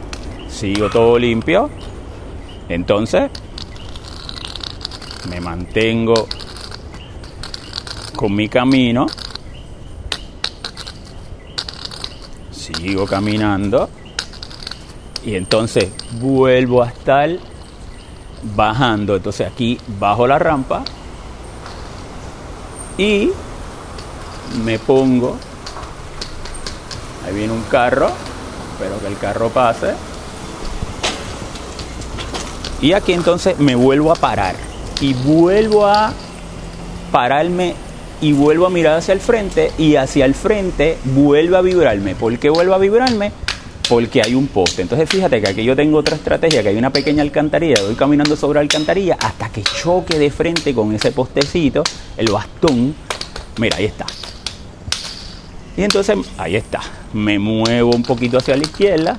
Sigo 0.49 0.91
todo 0.91 1.19
limpio. 1.19 1.71
Entonces, 2.69 3.31
me 5.31 5.41
mantengo 5.41 6.29
con 8.15 8.35
mi 8.35 8.49
camino, 8.49 9.07
sigo 12.51 13.07
caminando 13.07 13.89
y 15.25 15.35
entonces 15.35 15.91
vuelvo 16.21 16.83
a 16.83 16.89
estar 16.89 17.31
bajando. 18.55 19.17
Entonces 19.17 19.47
aquí 19.51 19.79
bajo 19.99 20.27
la 20.27 20.39
rampa 20.39 20.85
y 22.99 23.31
me 24.63 24.79
pongo 24.79 25.37
Ahí 27.27 27.35
viene 27.35 27.53
un 27.53 27.63
carro. 27.63 28.11
Espero 28.73 29.01
que 29.01 29.07
el 29.07 29.19
carro 29.19 29.49
pase. 29.49 29.95
Y 32.83 32.93
aquí 32.93 33.13
entonces 33.13 33.59
me 33.59 33.75
vuelvo 33.75 34.13
a 34.13 34.15
parar. 34.15 34.55
Y 35.01 35.15
vuelvo 35.15 35.87
a 35.87 36.13
pararme 37.11 37.75
y 38.21 38.33
vuelvo 38.33 38.67
a 38.67 38.71
mirar 38.71 38.99
hacia 38.99 39.13
el 39.15 39.21
frente 39.21 39.73
y 39.79 39.97
hacia 39.97 40.25
el 40.25 40.35
frente 40.35 40.99
vuelve 41.05 41.57
a 41.57 41.61
vibrarme. 41.61 42.15
¿Por 42.15 42.39
qué 42.39 42.51
vuelve 42.51 42.75
a 42.75 42.79
vibrarme? 42.79 43.33
Porque 43.89 44.23
hay 44.23 44.35
un 44.35 44.47
poste. 44.49 44.83
Entonces 44.83 45.09
fíjate 45.09 45.41
que 45.41 45.49
aquí 45.49 45.65
yo 45.65 45.77
tengo 45.77 45.99
otra 45.99 46.17
estrategia, 46.17 46.63
que 46.63 46.71
hay 46.71 46.77
una 46.77 46.91
pequeña 46.91 47.23
alcantarilla, 47.23 47.83
voy 47.83 47.95
caminando 47.95 48.35
sobre 48.37 48.57
la 48.57 48.63
alcantarilla 48.63 49.17
hasta 49.21 49.51
que 49.51 49.63
choque 49.63 50.19
de 50.19 50.31
frente 50.31 50.75
con 50.75 50.95
ese 50.95 51.13
postecito, 51.13 51.83
el 52.17 52.31
bastón. 52.31 52.95
Mira, 53.59 53.77
ahí 53.77 53.85
está. 53.85 54.07
Y 55.77 55.83
entonces, 55.83 56.17
ahí 56.39 56.57
está. 56.57 56.81
Me 57.13 57.39
muevo 57.39 57.95
un 57.95 58.03
poquito 58.03 58.39
hacia 58.39 58.57
la 58.57 58.63
izquierda. 58.63 59.19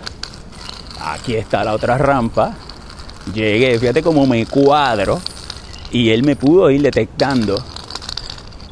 Aquí 1.01 1.35
está 1.35 1.63
la 1.63 1.73
otra 1.73 1.97
rampa. 1.97 2.53
Llegué, 3.33 3.77
fíjate 3.79 4.01
cómo 4.01 4.25
me 4.25 4.45
cuadro. 4.45 5.19
Y 5.91 6.09
él 6.09 6.23
me 6.23 6.35
pudo 6.35 6.69
ir 6.69 6.81
detectando 6.81 7.63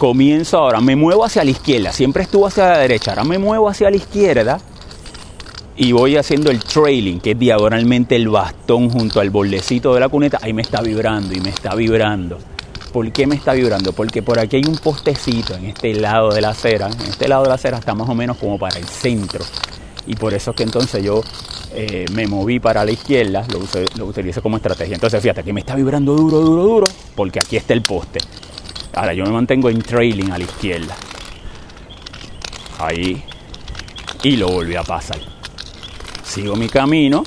comienzo 0.04 0.58
ahora, 0.58 0.82
me 0.82 0.98
muevo 0.98 1.24
hacia 1.24 1.46
la 1.46 1.52
izquierda, 1.52 1.94
siempre 1.94 2.24
estuvo 2.24 2.46
hacia 2.46 2.68
la 2.68 2.80
derecha, 2.80 3.12
ahora 3.12 3.24
me 3.24 3.38
muevo 3.38 3.70
hacia 3.70 3.90
la 3.90 3.96
izquierda 3.96 4.60
y 5.78 5.94
voy 5.94 6.18
haciendo 6.18 6.52
el 6.52 6.60
trailing, 6.60 7.22
que 7.22 7.32
es 7.32 7.40
diagonalmente 7.40 8.18
el 8.18 8.28
bastón 8.28 8.90
junto 8.90 9.22
al 9.22 9.30
bordecito 9.30 9.94
de 9.94 10.02
la 10.02 10.10
cuneta, 10.10 10.40
ahí 10.42 10.52
me 10.52 10.62
está 10.62 10.82
vibrando 10.82 11.34
y 11.34 11.40
me 11.40 11.52
está 11.52 11.74
vibrando. 11.74 12.38
¿Por 12.94 13.12
qué 13.12 13.26
me 13.26 13.34
está 13.34 13.54
vibrando? 13.54 13.92
Porque 13.92 14.22
por 14.22 14.38
aquí 14.38 14.58
hay 14.58 14.66
un 14.66 14.76
postecito 14.76 15.56
en 15.56 15.66
este 15.66 15.96
lado 15.96 16.30
de 16.30 16.42
la 16.42 16.50
acera, 16.50 16.86
en 16.86 17.02
este 17.02 17.28
lado 17.28 17.42
de 17.42 17.50
la 17.50 17.56
acera 17.56 17.80
está 17.80 17.96
más 17.96 18.08
o 18.08 18.14
menos 18.14 18.38
como 18.38 18.60
para 18.60 18.78
el 18.78 18.86
centro. 18.86 19.44
Y 20.06 20.16
por 20.16 20.32
eso 20.36 20.52
es 20.52 20.58
que 20.58 20.62
entonces 20.62 21.04
yo 21.04 21.24
eh, 21.74 22.06
me 22.14 22.28
moví 22.28 22.60
para 22.60 22.86
la 22.86 22.92
izquierda, 22.92 23.48
lo, 23.98 24.06
utilicé 24.06 24.44
como 24.44 24.58
estrategia. 24.58 24.94
Entonces 24.94 25.20
fíjate, 25.24 25.42
aquí 25.42 25.52
me 25.52 25.62
está 25.62 25.76
vibrando 25.76 26.14
duro, 26.14 26.40
duro, 26.40 26.62
duro, 26.62 26.86
porque 27.16 27.40
aquí 27.40 27.58
está 27.58 27.74
el 27.74 27.82
poste. 27.82 28.20
Ahora 28.94 29.16
yo 29.16 29.24
me 29.24 29.32
mantengo 29.32 29.72
en 29.72 29.82
trailing 29.82 30.32
a 30.32 30.38
la 30.38 30.44
izquierda. 30.44 30.96
Ahí. 32.78 33.24
Y 34.22 34.38
lo 34.38 34.50
volví 34.50 34.76
a 34.76 34.84
pasar. 34.84 35.18
Sigo 36.24 36.56
mi 36.56 36.70
camino. 36.70 37.24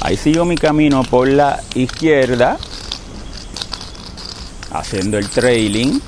Ahí 0.00 0.16
sigo 0.16 0.44
mi 0.44 0.56
camino 0.56 1.04
por 1.04 1.28
la 1.28 1.62
izquierda. 1.76 2.58
Haciendo 4.72 5.18
el 5.18 5.28
trailing. 5.28 6.00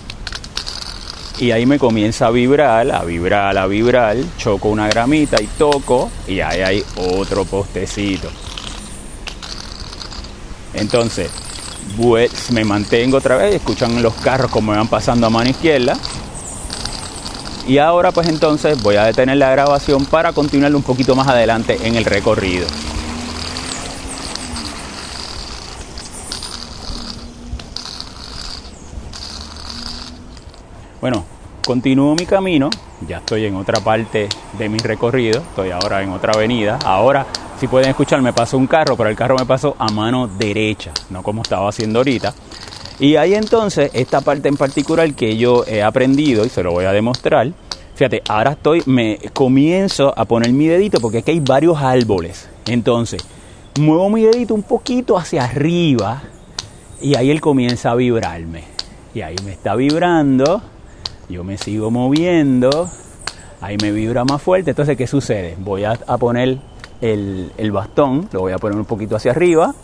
Y 1.39 1.51
ahí 1.51 1.67
me 1.67 1.79
comienza 1.79 2.29
a 2.29 2.31
vibrar, 2.31 2.91
a 2.91 3.05
vibrar, 3.05 3.59
a 3.59 3.67
vibrar. 3.67 4.17
Choco 4.39 4.69
una 4.69 4.89
gramita 4.89 5.43
y 5.43 5.47
toco. 5.47 6.11
Y 6.27 6.41
ahí 6.41 6.61
hay 6.61 6.85
otro 6.97 7.45
postecito. 7.45 8.29
Entonces, 10.75 11.31
pues 11.97 12.51
me 12.51 12.65
mantengo 12.65 13.19
otra 13.19 13.37
vez, 13.37 13.55
escuchan 13.55 14.03
los 14.03 14.15
carros 14.15 14.51
como 14.51 14.73
me 14.73 14.79
van 14.79 14.89
pasando 14.89 15.27
a 15.27 15.31
mano 15.31 15.51
izquierda. 15.51 15.97
Y 17.67 17.79
ahora 17.79 18.13
pues 18.13 18.29
entonces 18.29 18.83
voy 18.83 18.97
a 18.97 19.05
detener 19.05 19.39
la 19.39 19.51
grabación 19.51 20.05
para 20.05 20.33
continuar 20.33 20.75
un 20.75 20.83
poquito 20.83 21.15
más 21.15 21.29
adelante 21.29 21.79
en 21.83 21.97
el 21.97 22.05
recorrido. 22.05 22.67
Bueno, 31.05 31.23
continúo 31.67 32.15
mi 32.15 32.25
camino, 32.25 32.71
ya 33.07 33.19
estoy 33.19 33.45
en 33.45 33.57
otra 33.57 33.79
parte 33.85 34.27
de 34.57 34.69
mi 34.71 34.79
recorrido, 34.79 35.43
estoy 35.43 35.71
ahora 35.71 36.03
en 36.03 36.09
otra 36.09 36.33
avenida. 36.33 36.79
Ahora 36.83 37.27
si 37.61 37.69
pueden 37.69 37.91
escuchar, 37.91 38.23
me 38.23 38.33
pasó 38.33 38.57
un 38.57 38.67
carro, 38.67 38.97
pero 38.97 39.11
el 39.11 39.15
carro 39.15 39.37
me 39.37 39.45
pasó 39.45 39.77
a 39.79 39.93
mano 39.93 40.27
derecha, 40.27 40.93
no 41.11 41.23
como 41.23 41.43
estaba 41.43 41.69
haciendo 41.69 41.99
ahorita. 41.99 42.33
Y 43.01 43.17
ahí 43.17 43.35
entonces, 43.35 43.91
esta 43.93 44.23
parte 44.23 44.49
en 44.49 44.57
particular 44.57 45.13
que 45.13 45.37
yo 45.37 45.67
he 45.67 45.83
aprendido 45.83 46.47
y 46.47 46.49
se 46.49 46.63
lo 46.63 46.73
voy 46.73 46.87
a 46.87 46.93
demostrar. 46.93 47.53
Fíjate, 47.95 48.23
ahora 48.27 48.53
estoy, 48.53 48.83
me 48.87 49.19
comienzo 49.35 50.15
a 50.17 50.25
poner 50.25 50.55
mi 50.55 50.69
dedito 50.69 51.01
porque 51.01 51.19
aquí 51.19 51.33
hay 51.33 51.41
varios 51.41 51.83
árboles. 51.83 52.49
Entonces, 52.65 53.23
muevo 53.79 54.09
mi 54.09 54.23
dedito 54.23 54.55
un 54.55 54.63
poquito 54.63 55.19
hacia 55.19 55.45
arriba 55.45 56.23
y 57.03 57.15
ahí 57.15 57.31
él 57.31 57.43
comienza 57.43 57.91
a 57.91 57.95
vibrarme. 57.95 58.65
Y 59.15 59.21
ahí 59.21 59.37
me 59.45 59.53
está 59.53 59.77
vibrando, 59.77 60.63
yo 61.29 61.45
me 61.45 61.57
sigo 61.59 61.91
moviendo, 61.91 62.89
ahí 63.61 63.77
me 63.81 63.91
vibra 63.93 64.25
más 64.25 64.43
fuerte. 64.43 64.71
Entonces, 64.71 64.97
¿qué 64.97 65.07
sucede? 65.07 65.57
Voy 65.59 65.85
a, 65.85 65.95
poner 66.19 66.59
el, 67.01 67.73
bastón, 67.73 68.29
lo 68.33 68.41
voy 68.41 68.53
a 68.53 68.59
poner 68.59 68.79
un 68.79 68.85
poquito 68.85 69.17
hacia 69.17 69.33
arriba. 69.33 69.75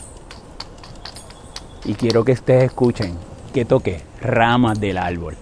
Y 1.83 1.95
quiero 1.95 2.23
que 2.23 2.33
ustedes 2.33 2.65
escuchen 2.65 3.15
que 3.53 3.65
toque 3.65 4.01
ramas 4.21 4.79
del 4.79 4.97
árbol. 4.97 5.35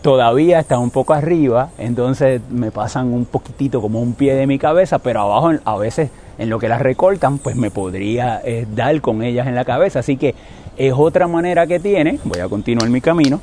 Todavía 0.00 0.60
está 0.60 0.78
un 0.78 0.90
poco 0.90 1.14
arriba, 1.14 1.70
entonces 1.78 2.40
me 2.48 2.70
pasan 2.70 3.12
un 3.12 3.24
poquitito 3.24 3.80
como 3.80 4.00
un 4.00 4.14
pie 4.14 4.34
de 4.34 4.46
mi 4.46 4.56
cabeza, 4.56 5.00
pero 5.00 5.22
abajo 5.22 5.50
a 5.64 5.76
veces 5.76 6.10
en 6.38 6.48
lo 6.48 6.60
que 6.60 6.68
las 6.68 6.80
recortan, 6.80 7.38
pues 7.38 7.56
me 7.56 7.72
podría 7.72 8.40
eh, 8.44 8.66
dar 8.72 9.00
con 9.00 9.22
ellas 9.22 9.48
en 9.48 9.56
la 9.56 9.64
cabeza. 9.64 9.98
Así 9.98 10.16
que 10.16 10.36
es 10.76 10.92
otra 10.96 11.26
manera 11.26 11.66
que 11.66 11.80
tiene, 11.80 12.20
voy 12.22 12.38
a 12.40 12.48
continuar 12.48 12.88
mi 12.88 13.00
camino, 13.00 13.40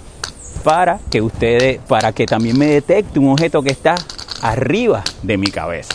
para 0.64 1.00
que 1.10 1.22
ustedes, 1.22 1.80
para 1.88 2.12
que 2.14 2.26
también 2.26 2.58
me 2.58 2.68
detecte 2.68 3.20
un 3.20 3.30
objeto 3.30 3.62
que 3.62 3.72
está 3.72 3.96
arriba 4.42 5.04
de 5.22 5.38
mi 5.38 5.48
cabeza. 5.48 5.94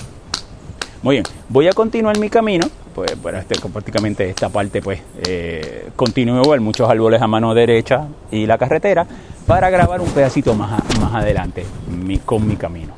Muy 1.02 1.16
bien, 1.16 1.24
voy 1.48 1.68
a 1.68 1.72
continuar 1.72 2.18
mi 2.18 2.28
camino, 2.28 2.66
pues 2.94 3.20
bueno, 3.22 3.38
este, 3.38 3.54
prácticamente 3.68 4.28
esta 4.28 4.48
parte 4.48 4.82
pues 4.82 5.00
eh, 5.26 5.90
continúo 5.94 6.42
igual, 6.42 6.60
muchos 6.60 6.90
árboles 6.90 7.22
a 7.22 7.26
mano 7.26 7.54
derecha 7.54 8.08
y 8.30 8.46
la 8.46 8.58
carretera, 8.58 9.06
para 9.46 9.70
grabar 9.70 10.00
un 10.00 10.10
pedacito 10.10 10.54
más, 10.54 10.82
más 11.00 11.14
adelante 11.14 11.64
con 12.24 12.46
mi 12.46 12.56
camino. 12.56 12.94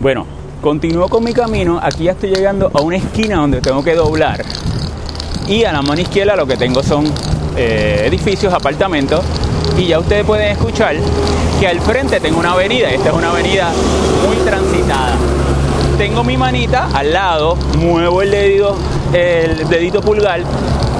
Bueno, 0.00 0.26
continúo 0.62 1.08
con 1.08 1.24
mi 1.24 1.32
camino, 1.32 1.80
aquí 1.82 2.04
ya 2.04 2.12
estoy 2.12 2.30
llegando 2.30 2.70
a 2.72 2.80
una 2.82 2.96
esquina 2.96 3.36
donde 3.36 3.60
tengo 3.60 3.82
que 3.82 3.94
doblar 3.94 4.42
y 5.48 5.64
a 5.64 5.72
la 5.72 5.82
mano 5.82 6.00
izquierda 6.00 6.36
lo 6.36 6.46
que 6.46 6.56
tengo 6.56 6.82
son 6.82 7.04
eh, 7.56 8.04
edificios, 8.06 8.52
apartamentos 8.52 9.24
y 9.78 9.86
ya 9.86 9.98
ustedes 9.98 10.24
pueden 10.24 10.52
escuchar 10.52 10.96
que 11.60 11.66
al 11.66 11.80
frente 11.80 12.20
tengo 12.20 12.38
una 12.38 12.52
avenida, 12.52 12.90
esta 12.90 13.08
es 13.08 13.14
una 13.14 13.30
avenida 13.30 13.70
muy 14.26 14.36
transitada 14.44 15.16
tengo 15.96 16.24
mi 16.24 16.36
manita 16.36 16.90
al 16.92 17.12
lado, 17.12 17.56
muevo 17.78 18.20
el 18.20 18.30
dedito, 18.30 18.76
el 19.14 19.66
dedito 19.66 20.02
pulgar 20.02 20.42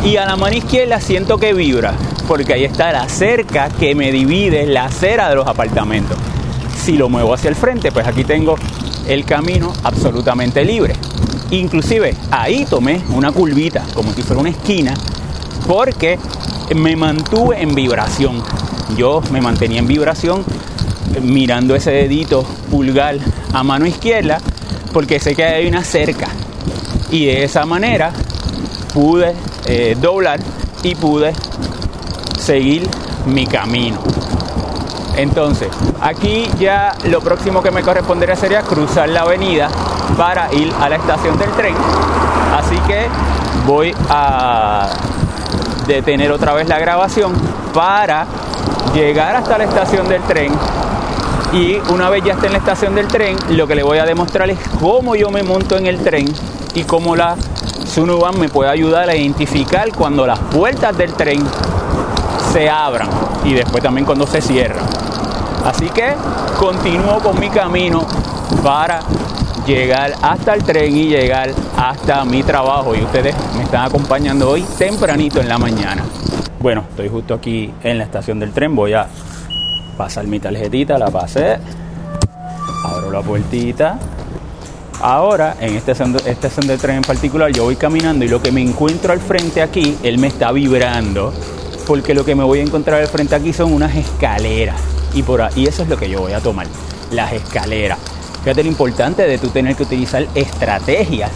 y 0.03 0.17
a 0.17 0.25
la 0.25 0.37
mano 0.37 0.57
izquierda 0.57 1.01
siento 1.01 1.37
que 1.37 1.53
vibra, 1.53 1.93
porque 2.27 2.55
ahí 2.55 2.65
está 2.65 2.93
la 2.93 3.07
cerca 3.09 3.69
que 3.69 3.95
me 3.95 4.11
divide 4.11 4.67
la 4.67 4.87
acera 4.87 5.29
de 5.29 5.35
los 5.35 5.47
apartamentos. 5.47 6.17
Si 6.83 6.97
lo 6.97 7.11
muevo 7.11 7.35
hacia 7.35 7.51
el 7.51 7.57
frente, 7.57 7.93
pues 7.93 8.07
aquí 8.07 8.25
tengo 8.25 8.57
el 9.07 9.25
camino 9.27 9.73
absolutamente 9.85 10.65
libre. 10.65 10.95
Inclusive 11.51 12.15
ahí 12.31 12.65
tomé 12.65 13.03
una 13.11 13.33
curvita, 13.33 13.85
como 13.93 14.13
si 14.15 14.23
fuera 14.23 14.41
una 14.41 14.51
esquina, 14.51 14.95
porque 15.67 16.19
me 16.75 16.97
mantuve 16.97 17.63
en 17.63 17.75
vibración. 17.75 18.43
Yo 18.97 19.21
me 19.31 19.41
mantenía 19.41 19.81
en 19.81 19.87
vibración 19.87 20.45
mirando 21.23 21.75
ese 21.75 21.91
dedito 21.91 22.45
pulgar 22.71 23.17
a 23.53 23.63
mano 23.63 23.87
izquierda 23.87 24.39
porque 24.93 25.19
sé 25.21 25.35
que 25.35 25.45
hay 25.45 25.67
una 25.67 25.85
cerca 25.85 26.29
y 27.11 27.27
de 27.27 27.45
esa 27.45 27.65
manera 27.65 28.13
pude 28.93 29.35
eh, 29.67 29.97
doblar 30.01 30.41
y 30.83 30.95
pude 30.95 31.33
seguir 32.39 32.89
mi 33.27 33.47
camino. 33.47 33.99
Entonces, 35.17 35.69
aquí 36.01 36.49
ya 36.59 36.95
lo 37.05 37.21
próximo 37.21 37.63
que 37.63 37.71
me 37.71 37.83
correspondería 37.83 38.37
sería 38.37 38.63
cruzar 38.63 39.09
la 39.09 39.23
avenida 39.23 39.69
para 40.17 40.53
ir 40.53 40.73
a 40.81 40.89
la 40.89 40.97
estación 40.97 41.39
del 41.39 41.51
tren. 41.53 41.75
Así 42.55 42.77
que 42.87 43.07
voy 43.67 43.95
a 44.11 44.91
detener 45.87 46.33
otra 46.33 46.53
vez 46.55 46.69
la 46.69 46.79
grabación 46.79 47.33
para 47.73 48.27
llegar 48.95 49.37
hasta 49.37 49.59
la 49.59 49.65
estación 49.65 50.09
del 50.09 50.23
tren 50.23 50.53
y 51.53 51.79
una 51.93 52.11
vez 52.11 52.25
ya 52.25 52.35
esté 52.35 52.47
en 52.47 52.53
la 52.53 52.59
estación 52.59 52.95
del 52.95 53.07
tren, 53.07 53.37
lo 53.51 53.67
que 53.67 53.75
le 53.75 53.83
voy 53.83 53.99
a 53.99 54.05
demostrar 54.05 54.51
es 54.51 54.59
cómo 54.81 55.15
yo 55.15 55.31
me 55.31 55.43
monto 55.43 55.77
en 55.77 55.87
el 55.87 55.99
tren 55.99 56.27
y 56.75 56.83
cómo 56.85 57.17
la 57.17 57.37
Sunuban 57.87 58.39
me 58.39 58.49
puede 58.49 58.69
ayudar 58.69 59.09
a 59.09 59.15
identificar 59.15 59.91
cuando 59.93 60.27
las 60.27 60.39
puertas 60.39 60.97
del 60.99 61.13
tren 61.15 61.43
se 62.53 62.69
abran 62.69 63.09
y 63.45 63.55
después 63.55 63.83
también 63.83 64.05
cuando 64.05 64.27
se 64.27 64.41
cierran. 64.43 64.85
Así 65.65 65.89
que 65.91 66.15
continúo 66.59 67.21
con 67.21 67.39
mi 67.39 67.49
camino 67.49 68.05
para 68.63 69.01
llegar 69.67 70.15
hasta 70.23 70.55
el 70.55 70.63
tren 70.63 70.97
y 70.97 71.09
llegar 71.09 71.51
hasta 71.77 72.25
mi 72.25 72.43
trabajo. 72.43 72.95
Y 72.95 73.03
ustedes 73.03 73.35
me 73.57 73.65
están 73.65 73.85
acompañando 73.85 74.51
hoy 74.51 74.65
tempranito 74.79 75.41
en 75.41 75.49
la 75.49 75.59
mañana. 75.59 76.05
Bueno, 76.61 76.85
estoy 76.89 77.09
justo 77.09 77.35
aquí 77.35 77.73
en 77.83 77.99
la 77.99 78.05
estación 78.05 78.39
del 78.39 78.53
tren. 78.53 78.75
Voy 78.75 78.93
a 78.93 79.07
pasar 79.97 80.27
mi 80.27 80.39
tarjetita, 80.39 80.99
la 80.99 81.11
pasé, 81.11 81.59
abro 82.85 83.11
la 83.11 83.21
puertita. 83.21 83.99
Ahora, 85.01 85.57
en 85.61 85.75
esta 85.77 85.93
estación, 85.93 86.13
de, 86.15 86.31
estación 86.31 86.67
de 86.67 86.79
tren 86.79 86.97
en 86.97 87.03
particular, 87.03 87.53
yo 87.53 87.65
voy 87.65 87.77
caminando 87.77 88.25
y 88.25 88.29
lo 88.29 88.41
que 88.41 88.51
me 88.51 88.63
encuentro 88.63 89.13
al 89.13 89.21
frente 89.21 89.61
aquí, 89.61 89.97
él 90.03 90.19
me 90.19 90.29
está 90.29 90.53
vibrando, 90.53 91.35
porque 91.87 92.15
lo 92.15 92.25
que 92.25 92.35
me 92.35 92.43
voy 92.43 92.61
a 92.61 92.63
encontrar 92.63 93.03
al 93.03 93.07
frente 93.07 93.35
aquí 93.35 93.53
son 93.53 93.75
unas 93.75 93.95
escaleras. 93.95 94.81
Y, 95.13 95.23
por 95.23 95.43
ahí, 95.43 95.67
eso 95.67 95.83
es 95.83 95.89
lo 95.89 95.99
que 95.99 96.09
yo 96.09 96.21
voy 96.21 96.33
a 96.33 96.41
tomar, 96.41 96.67
las 97.11 97.33
escaleras. 97.33 98.16
Fíjate 98.47 98.63
lo 98.63 98.71
importante 98.71 99.27
de 99.27 99.39
tú 99.39 99.49
tener 99.49 99.75
que 99.75 99.83
utilizar 99.83 100.25
estrategias 100.37 101.33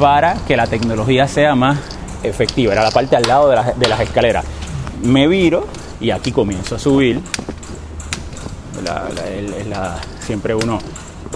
para 0.00 0.34
que 0.48 0.56
la 0.56 0.66
tecnología 0.66 1.28
sea 1.28 1.54
más 1.54 1.78
efectiva. 2.24 2.72
Era 2.72 2.82
la 2.82 2.90
parte 2.90 3.14
al 3.14 3.22
lado 3.22 3.48
de, 3.48 3.88
las 3.88 4.00
escaleras. 4.00 4.44
Me 5.04 5.28
viro 5.28 5.64
y 6.00 6.10
aquí 6.10 6.32
comienzo 6.32 6.74
a 6.74 6.80
subir. 6.80 7.20
siempre 10.18 10.56
uno, 10.56 10.80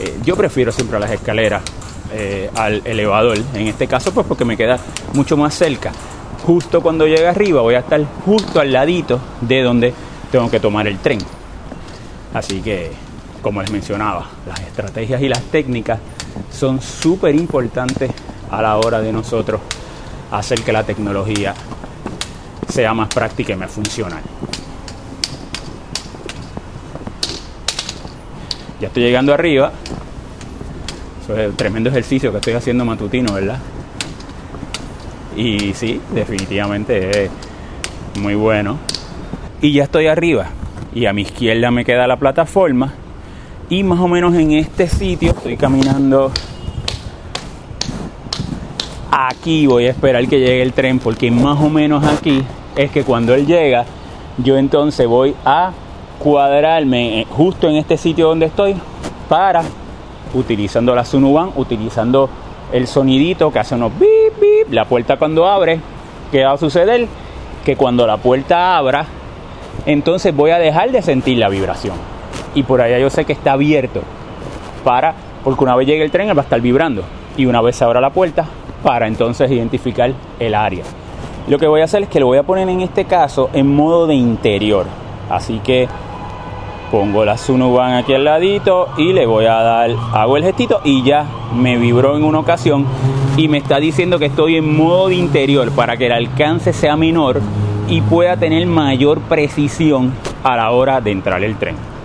eh, 0.01 0.19
yo 0.25 0.35
prefiero 0.35 0.73
siempre 0.73 0.99
las 0.99 1.13
escaleras 1.13 1.63
eh, 2.13 2.51
al 2.57 2.83
elevador. 2.85 3.39
En 3.55 3.69
este 3.69 3.87
caso, 3.87 4.11
pues 4.11 4.27
porque 4.27 4.45
me 4.45 4.57
queda 4.57 4.81
mucho 5.15 5.37
más 5.37 5.55
cerca. 5.55 5.93
Justo 6.45 6.83
cuando 6.83 7.07
llegue 7.07 7.29
arriba, 7.29 7.61
voy 7.61 7.77
a 7.77 7.79
estar 7.79 8.05
justo 8.25 8.59
al 8.59 8.73
ladito 8.73 9.21
de 9.43 9.63
donde 9.63 9.95
tengo 10.33 10.51
que 10.51 10.59
tomar 10.59 10.89
el 10.89 10.99
tren. 10.99 11.21
Así 12.35 12.61
que, 12.63 13.06
como 13.47 13.61
les 13.63 13.71
mencionaba, 13.71 14.27
las 14.45 14.59
estrategias 14.59 15.23
y 15.23 15.29
las 15.29 15.41
técnicas 15.41 16.01
son 16.51 16.81
súper 16.81 17.33
importantes 17.37 18.11
a 18.51 18.61
la 18.61 18.77
hora 18.77 19.01
de 19.01 19.13
nosotros 19.13 19.61
hacer 20.33 20.63
que 20.63 20.73
la 20.73 20.83
tecnología 20.83 21.55
sea 22.69 22.93
más 22.93 23.09
práctica 23.09 23.53
y 23.53 23.57
más 23.57 23.71
funcional. 23.71 24.21
Ya 28.81 28.89
estoy 28.89 29.05
llegando 29.05 29.33
arriba. 29.33 29.71
Eso 31.23 31.39
es 31.39 31.49
un 31.49 31.55
tremendo 31.55 31.91
ejercicio 31.91 32.33
que 32.33 32.39
estoy 32.39 32.55
haciendo 32.55 32.85
matutino, 32.85 33.33
¿verdad? 33.33 33.61
Y 35.37 35.73
sí, 35.73 36.01
definitivamente 36.13 37.27
es 37.27 37.31
muy 38.17 38.35
bueno. 38.35 38.77
Y 39.63 39.73
ya 39.73 39.85
estoy 39.85 40.09
arriba. 40.09 40.49
Y 40.93 41.07
a 41.07 41.13
mi 41.13 41.23
izquierda 41.23 41.71
me 41.71 41.85
queda 41.85 42.09
la 42.09 42.17
plataforma. 42.17 43.06
Y 43.69 43.83
más 43.83 43.99
o 43.99 44.07
menos 44.07 44.35
en 44.35 44.53
este 44.53 44.87
sitio 44.87 45.31
estoy 45.31 45.57
caminando. 45.57 46.31
Aquí 49.11 49.67
voy 49.67 49.87
a 49.87 49.91
esperar 49.91 50.27
que 50.29 50.39
llegue 50.39 50.63
el 50.63 50.73
tren 50.73 51.01
porque 51.01 51.31
más 51.33 51.59
o 51.61 51.69
menos 51.69 52.05
aquí 52.05 52.45
es 52.77 52.91
que 52.93 53.03
cuando 53.03 53.35
él 53.35 53.47
llega, 53.47 53.85
yo 54.39 54.57
entonces 54.57 55.09
voy 55.09 55.35
a 55.45 55.73
cuadrarme 56.21 57.23
eh, 57.23 57.27
justo 57.29 57.69
en 57.69 57.77
este 57.77 57.97
sitio 57.97 58.29
donde 58.29 58.47
estoy 58.47 58.77
para, 59.29 59.63
utilizando 60.35 60.95
la 60.95 61.05
Sunuban, 61.05 61.51
utilizando 61.57 62.29
el 62.73 62.87
sonidito 62.87 63.53
que 63.53 63.59
hace 63.59 63.75
unos 63.75 63.93
bip, 63.99 64.41
bip, 64.41 64.73
la 64.73 64.85
puerta 64.85 65.17
cuando 65.17 65.47
abre, 65.47 65.81
¿qué 66.31 66.45
va 66.45 66.53
a 66.53 66.59
suceder? 66.59 67.09
Que 67.65 67.75
cuando 67.77 68.07
la 68.07 68.19
puerta 68.19 68.77
abra, 68.77 69.07
entonces 69.87 70.35
voy 70.35 70.53
a 70.53 70.59
dejar 70.59 70.93
de 70.93 71.03
sentir 71.03 71.39
la 71.39 71.49
vibración. 71.49 72.16
Y 72.57 72.65
por 72.65 72.81
allá 72.81 72.99
yo 72.99 73.09
sé 73.11 73.25
que 73.25 73.33
está 73.33 73.53
abierto 73.53 74.01
para, 74.83 75.15
porque 75.45 75.63
una 75.63 75.77
vez 75.77 75.87
llegue 75.87 76.03
el 76.03 76.11
tren, 76.11 76.29
él 76.29 76.37
va 76.37 76.43
a 76.43 76.45
estar 76.45 76.61
vibrando. 76.61 77.03
Y 77.37 77.47
una 77.47 77.61
vez 77.61 77.77
se 77.77 77.85
abra 77.85 78.01
la 78.01 78.11
puerta, 78.11 78.47
para 78.83 79.07
entonces 79.07 79.51
identificar 79.51 80.13
el 80.39 80.55
área. 80.55 80.85
Lo 81.49 81.59
que 81.59 81.67
voy 81.67 81.81
a 81.81 81.85
hacer 81.85 82.05
es 82.05 82.09
que 82.09 82.21
lo 82.21 82.27
voy 82.27 82.39
a 82.39 82.45
poner 82.45 82.69
en 82.69 82.81
este 82.81 83.05
caso 83.05 83.51
en 83.53 83.75
modo 83.75 84.07
de 84.07 84.15
interior. 84.15 84.87
Así 85.29 85.59
que 85.59 85.89
pongo 86.91 87.25
la 87.25 87.37
Sunuban 87.37 87.95
aquí 87.95 88.15
al 88.15 88.25
ladito 88.25 88.89
y 88.97 89.13
le 89.13 89.27
voy 89.27 89.47
a 89.47 89.55
dar, 89.55 89.91
hago 90.13 90.37
el 90.37 90.45
gestito 90.45 90.81
y 90.85 91.03
ya 91.03 91.27
me 91.55 91.77
vibró 91.77 92.17
en 92.17 92.25
una 92.25 92.39
ocasión 92.39 92.87
y 93.37 93.49
me 93.49 93.59
está 93.59 93.79
diciendo 93.79 94.19
que 94.19 94.27
estoy 94.27 94.57
en 94.57 94.77
modo 94.77 95.09
de 95.09 95.17
interior 95.17 95.71
para 95.73 95.97
que 95.97 96.07
el 96.07 96.13
alcance 96.13 96.73
sea 96.73 96.97
menor 96.97 97.41
y 97.89 98.01
pueda 98.03 98.37
tener 98.37 98.67
mayor 98.67 99.21
precisión 99.21 100.13
a 100.43 100.57
la 100.57 100.71
hora 100.71 101.01
de 101.01 101.11
entrar 101.11 101.43
el 101.43 101.57
tren. 101.57 101.96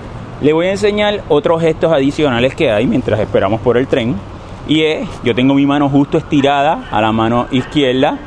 Le 0.42 0.54
voy 0.54 0.68
a 0.68 0.72
enseñar 0.72 1.22
otros 1.30 1.62
gestos 1.62 1.92
adicionales 1.92 2.56
que 2.56 2.72
hay 2.72 2.88
mientras 2.88 3.20
esperamos 3.20 3.62
por 3.62 3.78
el 3.78 3.88
tren 3.88 4.16
y 4.68 4.84
es, 4.84 5.08
yo 5.24 5.36
tengo 5.36 5.54
mi 5.54 5.66
mano 5.66 5.90
justo 5.90 6.18
estirada 6.18 6.86
a 6.92 7.02
la 7.02 7.12
mano 7.12 7.48
izquierda, 7.52 8.18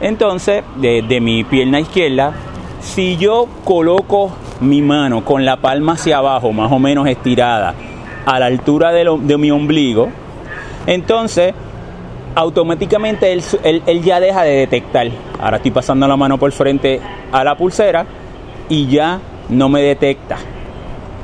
entonces 0.00 0.64
de, 0.76 1.02
de 1.02 1.20
mi 1.20 1.44
pierna 1.44 1.80
izquierda, 1.80 2.32
si 2.80 3.16
yo 3.16 3.48
coloco 3.64 4.32
mi 4.60 4.82
mano 4.82 5.24
con 5.24 5.44
la 5.44 5.56
palma 5.56 5.92
hacia 5.92 6.18
abajo, 6.18 6.52
más 6.52 6.70
o 6.72 6.78
menos 6.78 7.06
estirada, 7.06 7.74
a 8.26 8.38
la 8.38 8.46
altura 8.46 8.92
de, 8.92 9.38
mi 9.38 9.50
ombligo, 9.50 10.08
entonces 10.86 11.54
automáticamente 12.34 13.32
él, 13.32 14.02
ya 14.02 14.20
deja 14.20 14.42
de 14.42 14.50
detectar. 14.50 15.08
Ahora 15.40 15.56
estoy 15.56 15.70
pasando 15.70 16.06
la 16.06 16.16
mano 16.16 16.38
por 16.38 16.52
frente 16.52 17.00
a 17.32 17.42
la 17.42 17.56
pulsera 17.56 18.04
y 18.68 18.86
ya 18.86 19.20
no 19.48 19.68
me 19.68 19.80
detecta. 19.80 20.36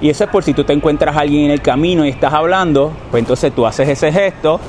Y 0.05 0.11
eso 0.11 0.25
es 0.25 0.29
por 0.29 0.45
si 0.45 0.53
tú 0.53 0.64
te 0.64 0.75
encuentras 0.75 1.17
a 1.17 1.21
alguien 1.21 1.47
en 1.47 1.51
el 1.51 1.62
camino 1.62 2.05
y 2.05 2.11
estás 2.11 2.35
hablando, 2.35 2.93
pues 3.11 3.23
entonces 3.23 3.55
tú 3.55 3.64
haces 3.64 3.88
ese 3.88 4.12
gesto. 4.12 4.61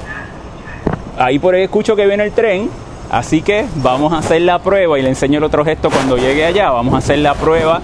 Ahí 1.20 1.40
por 1.40 1.56
ahí 1.56 1.64
escucho 1.64 1.94
que 1.94 2.06
viene 2.08 2.24
el 2.24 2.32
tren, 2.32 2.70
así 3.12 3.42
que 3.42 3.66
vamos 3.84 4.14
a 4.14 4.20
hacer 4.20 4.44
la 4.44 4.60
prueba 4.60 4.98
y 4.98 5.02
le 5.02 5.10
enseño 5.10 5.40
el 5.40 5.44
otro 5.44 5.66
gesto 5.66 5.90
cuando 5.90 6.16
llegue 6.16 6.46
allá. 6.46 6.70
Vamos 6.70 6.94
a 6.94 7.00
hacer 7.00 7.20
la 7.20 7.34
prueba 7.34 7.82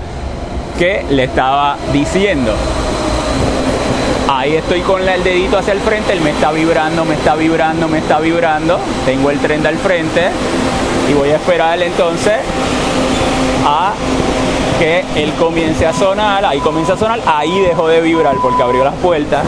que 0.79 1.03
le 1.09 1.25
estaba 1.25 1.75
diciendo. 1.91 2.53
Ahí 4.29 4.55
estoy 4.55 4.79
con 4.79 5.05
el 5.05 5.21
dedito 5.21 5.57
hacia 5.57 5.73
el 5.73 5.81
frente, 5.81 6.13
él 6.13 6.21
me 6.21 6.29
está 6.29 6.53
vibrando, 6.53 7.03
me 7.03 7.15
está 7.15 7.35
vibrando, 7.35 7.89
me 7.89 7.97
está 7.97 8.21
vibrando. 8.21 8.79
Tengo 9.05 9.29
el 9.29 9.39
tren 9.39 9.61
del 9.61 9.75
frente 9.75 10.29
y 11.09 11.13
voy 11.15 11.31
a 11.31 11.35
esperar 11.35 11.83
entonces 11.83 12.37
a 13.65 13.93
que 14.81 15.03
él 15.15 15.31
comience 15.33 15.85
a 15.85 15.93
sonar. 15.93 16.43
Ahí 16.43 16.57
comienza 16.59 16.93
a 16.93 16.97
sonar, 16.97 17.19
ahí 17.27 17.59
dejó 17.59 17.87
de 17.87 18.01
vibrar 18.01 18.35
porque 18.41 18.63
abrió 18.63 18.83
las 18.83 18.95
puertas. 18.95 19.45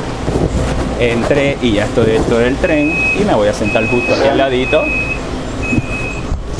Entré 1.00 1.58
y 1.60 1.72
ya 1.72 1.86
estoy 1.86 2.06
dentro 2.06 2.38
del 2.38 2.56
tren 2.58 2.93
y 3.19 3.26
me 3.26 3.34
voy 3.34 3.48
a 3.48 3.54
sentar 3.54 3.88
justo 3.88 4.13
aquí 4.13 4.28
al 4.28 4.38
ladito. 4.38 4.84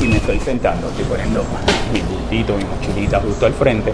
Y 0.00 0.08
me 0.08 0.16
estoy 0.16 0.40
sentando, 0.40 0.88
estoy 0.88 1.04
poniendo 1.04 1.44
mi 1.92 2.00
bultito, 2.00 2.56
mi 2.56 2.64
mochilita 2.64 3.20
justo 3.20 3.46
al 3.46 3.52
frente 3.52 3.92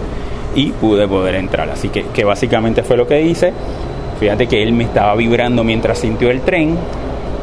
y 0.55 0.71
pude 0.71 1.07
poder 1.07 1.35
entrar. 1.35 1.69
Así 1.69 1.89
que, 1.89 2.07
que 2.07 2.23
básicamente 2.23 2.81
fue 2.81 2.97
lo 2.97 3.05
que 3.05 3.21
hice. 3.21 3.53
Fíjate 4.19 4.47
que 4.47 4.63
él 4.63 4.73
me 4.73 4.85
estaba 4.85 5.13
vibrando 5.13 5.63
mientras 5.63 5.99
sintió 5.99 6.31
el 6.31 6.41
tren. 6.41 6.75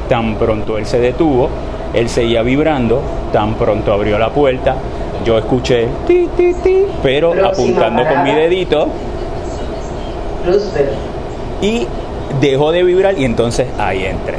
Tan 0.08 0.34
pronto 0.34 0.76
él 0.76 0.86
se 0.86 0.98
detuvo, 0.98 1.48
él 1.94 2.08
seguía 2.08 2.42
vibrando. 2.42 3.00
Tan 3.32 3.54
pronto 3.54 3.92
abrió 3.92 4.18
la 4.18 4.30
puerta, 4.30 4.74
yo 5.24 5.38
escuché 5.38 5.88
ti, 6.06 6.28
ti, 6.36 6.54
ti, 6.62 6.84
pero 7.02 7.32
apuntando 7.44 8.04
con 8.06 8.24
mi 8.24 8.32
dedito. 8.32 8.88
Y 11.60 11.86
dejó 12.40 12.72
de 12.72 12.82
vibrar 12.82 13.18
y 13.18 13.24
entonces 13.24 13.66
ahí 13.78 14.04
entré. 14.04 14.36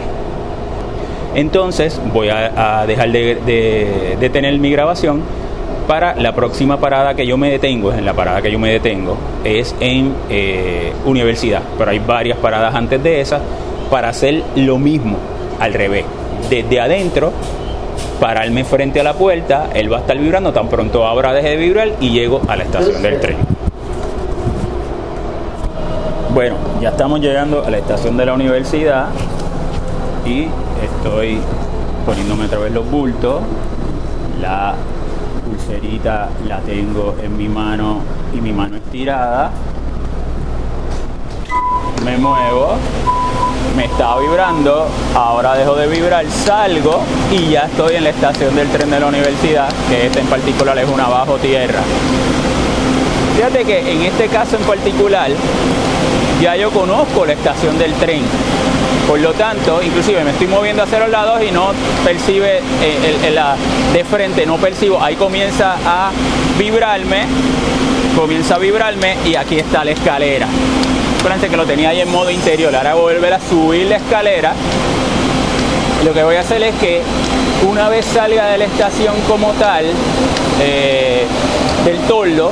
Entonces 1.36 2.02
voy 2.12 2.30
a, 2.30 2.86
dejar 2.88 3.12
de, 3.12 3.36
de, 3.46 4.18
de 4.20 4.30
tener 4.30 4.58
mi 4.58 4.72
grabación 4.72 5.22
para 5.89 6.13
la 6.13 6.34
próxima 6.36 6.78
parada 6.80 7.15
que 7.15 7.26
yo 7.26 7.36
me 7.36 7.50
detengo, 7.50 7.92
en 7.92 8.06
la 8.06 8.13
parada 8.13 8.44
que 8.44 8.52
yo 8.52 8.60
me 8.60 8.72
detengo, 8.72 9.18
es 9.44 9.76
en 9.80 10.13
eh, 10.30 10.94
universidad, 11.04 11.63
pero 11.80 11.89
hay 11.89 11.98
varias 11.98 12.38
paradas 12.38 12.76
antes 12.76 13.02
de 13.02 13.22
esa 13.22 13.42
para 13.89 14.10
hacer 14.10 14.44
lo 14.56 14.78
mismo 14.78 15.18
al 15.60 15.74
revés. 15.74 16.06
Desde 16.48 16.80
adentro, 16.80 17.32
pararme 18.20 18.64
frente 18.64 19.00
a 19.00 19.04
la 19.04 19.14
puerta, 19.14 19.70
él 19.74 19.92
va 19.92 19.98
a 19.98 20.00
estar 20.02 20.18
vibrando, 20.18 20.52
tan 20.54 20.68
pronto 20.68 21.06
ahora 21.06 21.34
deje 21.34 21.50
de 21.50 21.58
vibrar 21.58 21.90
y 22.00 22.10
llego 22.10 22.42
a 22.48 22.56
la 22.56 22.64
estación 22.64 23.02
del 23.02 23.20
tren. 23.20 23.38
Bueno, 26.34 26.56
ya 26.80 26.90
estamos 26.90 27.20
llegando 27.22 27.66
a 27.66 27.70
la 27.70 27.80
estación 27.80 28.16
de 28.16 28.26
la 28.26 28.34
universidad 28.34 29.08
y 30.26 30.48
estoy 30.84 31.40
poniéndome 32.06 32.46
a 32.46 32.48
través 32.48 32.72
los 32.72 32.90
bultos. 32.90 33.42
La 34.40 34.76
pulserita 35.44 36.30
la 36.48 36.60
tengo 36.60 37.16
en 37.22 37.36
mi 37.36 37.50
mano 37.50 38.02
y 38.34 38.42
mi 38.42 38.54
mano 38.54 38.78
estirada. 38.78 39.52
Me 42.06 42.18
muevo, 42.18 42.76
me 43.80 43.86
está 43.86 44.18
vibrando, 44.18 44.89
ahora 45.15 45.56
dejo 45.56 45.74
de 45.74 45.88
vibrar, 45.88 46.26
salgo 46.30 47.00
y 47.32 47.52
ya 47.52 47.62
estoy 47.62 47.96
en 47.96 48.04
la 48.04 48.10
estación 48.10 48.54
del 48.54 48.68
tren 48.68 48.92
de 48.92 49.00
la 49.00 49.08
universidad, 49.08 49.70
que 49.88 50.08
esta 50.08 50.20
en 50.20 50.28
particular 50.28 50.78
es 50.78 50.89
una 50.89 51.08
bajo 51.08 51.38
tierra. 51.38 51.80
Fíjate 53.38 53.63
que 53.63 53.80
en 53.89 54.02
este 54.02 54.28
caso 54.28 54.58
en 54.58 54.63
particular 54.63 55.32
ya 56.42 56.58
yo 56.58 56.72
conozco 56.72 57.26
la 57.26 57.32
estación 57.32 57.78
del 57.78 57.94
tren 57.94 58.24
por 59.08 59.18
lo 59.22 59.32
tanto, 59.32 59.82
inclusive 59.82 60.26
me 60.26 60.32
estoy 60.32 60.48
moviendo 60.48 60.84
hacia 60.84 61.00
los 61.00 61.10
lados 61.10 61.42
y 61.42 61.50
no 61.50 61.72
percibe 62.04 62.58
eh, 62.58 63.18
el, 63.28 63.39
de 63.94 64.04
frente, 64.04 64.46
no 64.46 64.58
percibo. 64.58 65.02
Ahí 65.02 65.15
comienza 65.15 65.78
a 65.86 66.12
vibrarme 66.58 67.26
comienza 68.15 68.56
a 68.56 68.58
vibrarme 68.58 69.15
y 69.26 69.36
aquí 69.36 69.58
está 69.58 69.86
la 69.86 69.92
escalera. 69.92 70.48
Que 71.20 71.58
lo 71.58 71.66
tenía 71.66 71.90
ahí 71.90 72.02
en 72.02 72.12
modo 72.12 72.30
interior, 72.32 72.76
ahora 72.76 72.96
voy 72.96 73.12
a 73.12 73.16
volver 73.16 73.34
a 73.34 73.40
subir 73.40 73.88
la 73.88 73.98
escalera. 73.98 74.54
Lo 76.06 76.14
que 76.14 76.24
voy 76.24 76.36
a 76.36 76.42
hacer 76.42 76.62
es 76.64 76.76
que 76.76 77.02
una 77.70 77.90
vez 77.90 78.06
salga 78.06 78.48
de 78.48 78.58
la 78.58 78.66
estación 78.66 79.16
como 79.28 79.52
tal, 79.54 79.86
eh, 80.62 81.26
del 81.86 81.98
toldo, 82.08 82.52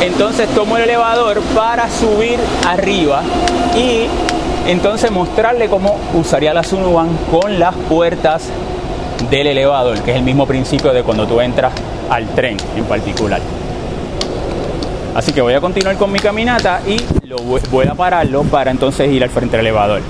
entonces 0.00 0.48
tomo 0.54 0.76
el 0.76 0.84
elevador 0.84 1.40
para 1.54 1.90
subir 1.90 2.38
arriba 2.66 3.22
y 3.76 4.06
entonces 4.70 5.10
mostrarle 5.10 5.68
cómo 5.68 5.98
usaría 6.14 6.54
la 6.54 6.62
Sunuban 6.62 7.08
con 7.30 7.58
las 7.58 7.74
puertas 7.74 8.44
del 9.30 9.46
elevador, 9.46 10.00
que 10.02 10.12
es 10.12 10.16
el 10.16 10.24
mismo 10.24 10.46
principio 10.46 10.92
de 10.92 11.02
cuando 11.02 11.26
tú 11.26 11.40
entras 11.40 11.72
al 12.10 12.26
tren 12.28 12.56
en 12.76 12.84
particular. 12.84 13.40
Así 15.16 15.32
que 15.32 15.40
voy 15.40 15.54
a 15.54 15.62
continuar 15.62 15.96
con 15.96 16.12
mi 16.12 16.18
caminata 16.18 16.82
y 16.86 16.98
voy 17.70 17.86
a 17.86 17.94
pararlo 17.94 18.42
para 18.42 18.70
entonces 18.70 19.10
ir 19.10 19.24
al 19.24 19.30
frente 19.30 19.56
del 19.56 19.64
elevador. 19.64 20.02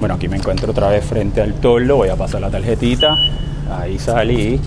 Bueno, 0.00 0.14
aquí 0.14 0.26
me 0.26 0.38
encuentro 0.38 0.70
otra 0.70 0.88
vez 0.88 1.04
frente 1.04 1.42
al 1.42 1.52
toldo, 1.52 1.96
voy 1.96 2.08
a 2.08 2.16
pasar 2.16 2.40
la 2.40 2.48
tarjetita, 2.48 3.14
ahí 3.78 3.98
salí, 3.98 4.58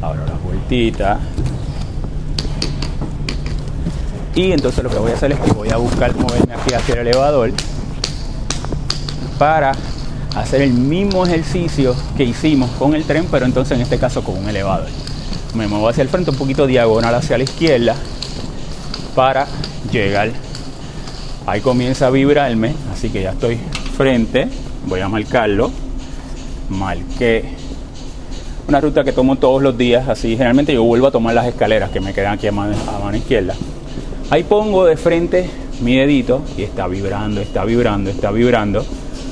abro 0.00 0.24
la 0.24 0.34
vueltita. 0.34 1.18
Y 4.36 4.52
entonces 4.52 4.84
lo 4.84 4.88
que 4.88 4.98
voy 4.98 5.10
a 5.10 5.14
hacer 5.16 5.32
es 5.32 5.40
que 5.40 5.50
voy 5.50 5.70
a 5.70 5.78
buscar 5.78 6.14
moverme 6.14 6.54
aquí 6.54 6.72
hacia 6.72 6.94
el 6.94 7.00
elevador 7.00 7.50
para 9.36 9.72
hacer 10.36 10.62
el 10.62 10.74
mismo 10.74 11.26
ejercicio 11.26 11.96
que 12.16 12.22
hicimos 12.22 12.70
con 12.78 12.94
el 12.94 13.02
tren, 13.02 13.26
pero 13.32 13.46
entonces 13.46 13.76
en 13.76 13.82
este 13.82 13.98
caso 13.98 14.22
con 14.22 14.38
un 14.38 14.48
elevador. 14.48 14.86
Me 15.54 15.66
muevo 15.66 15.88
hacia 15.88 16.02
el 16.02 16.08
frente 16.08 16.30
un 16.30 16.36
poquito 16.36 16.68
diagonal 16.68 17.16
hacia 17.16 17.36
la 17.36 17.42
izquierda 17.42 17.96
para 19.14 19.46
llegar. 19.90 20.30
Ahí 21.46 21.60
comienza 21.60 22.06
a 22.06 22.10
vibrarme, 22.10 22.74
así 22.92 23.10
que 23.10 23.22
ya 23.22 23.30
estoy 23.30 23.58
frente. 23.96 24.48
Voy 24.86 25.00
a 25.00 25.08
marcarlo. 25.08 25.70
Marqué 26.68 27.44
una 28.68 28.80
ruta 28.80 29.04
que 29.04 29.12
tomo 29.12 29.36
todos 29.36 29.60
los 29.60 29.76
días, 29.76 30.08
así 30.08 30.30
generalmente 30.30 30.72
yo 30.72 30.84
vuelvo 30.84 31.08
a 31.08 31.10
tomar 31.10 31.34
las 31.34 31.46
escaleras 31.46 31.90
que 31.90 32.00
me 32.00 32.14
quedan 32.14 32.34
aquí 32.34 32.46
a 32.46 32.52
mano, 32.52 32.74
a 32.88 33.04
mano 33.04 33.16
izquierda. 33.16 33.54
Ahí 34.30 34.44
pongo 34.44 34.86
de 34.86 34.96
frente 34.96 35.50
mi 35.80 35.96
dedito 35.96 36.42
y 36.56 36.62
está 36.62 36.86
vibrando, 36.86 37.40
está 37.40 37.64
vibrando, 37.64 38.08
está 38.08 38.30
vibrando 38.30 38.84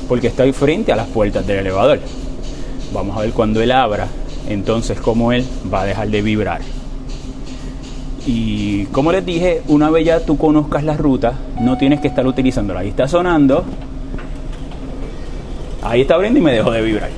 porque 0.08 0.26
estoy 0.26 0.52
frente 0.52 0.92
a 0.92 0.96
las 0.96 1.06
puertas 1.06 1.46
del 1.46 1.60
elevador. 1.60 2.00
Vamos 2.92 3.16
a 3.16 3.20
ver 3.20 3.30
cuando 3.30 3.62
él 3.62 3.70
abra, 3.70 4.08
entonces 4.48 5.00
cómo 5.00 5.32
él 5.32 5.46
va 5.72 5.82
a 5.82 5.84
dejar 5.86 6.08
de 6.08 6.20
vibrar. 6.20 6.60
Y 8.26 8.84
como 8.86 9.12
les 9.12 9.24
dije, 9.24 9.62
una 9.68 9.90
vez 9.90 10.04
ya 10.04 10.20
tú 10.20 10.36
conozcas 10.36 10.84
la 10.84 10.96
ruta, 10.96 11.34
no 11.60 11.78
tienes 11.78 12.00
que 12.00 12.08
estar 12.08 12.26
utilizándola. 12.26 12.80
Ahí 12.80 12.88
está 12.88 13.08
sonando. 13.08 13.64
Ahí 15.82 16.02
está 16.02 16.14
abriendo 16.14 16.38
y 16.38 16.42
me 16.42 16.52
dejó 16.52 16.70
de 16.70 16.82
vibrar. 16.82 17.10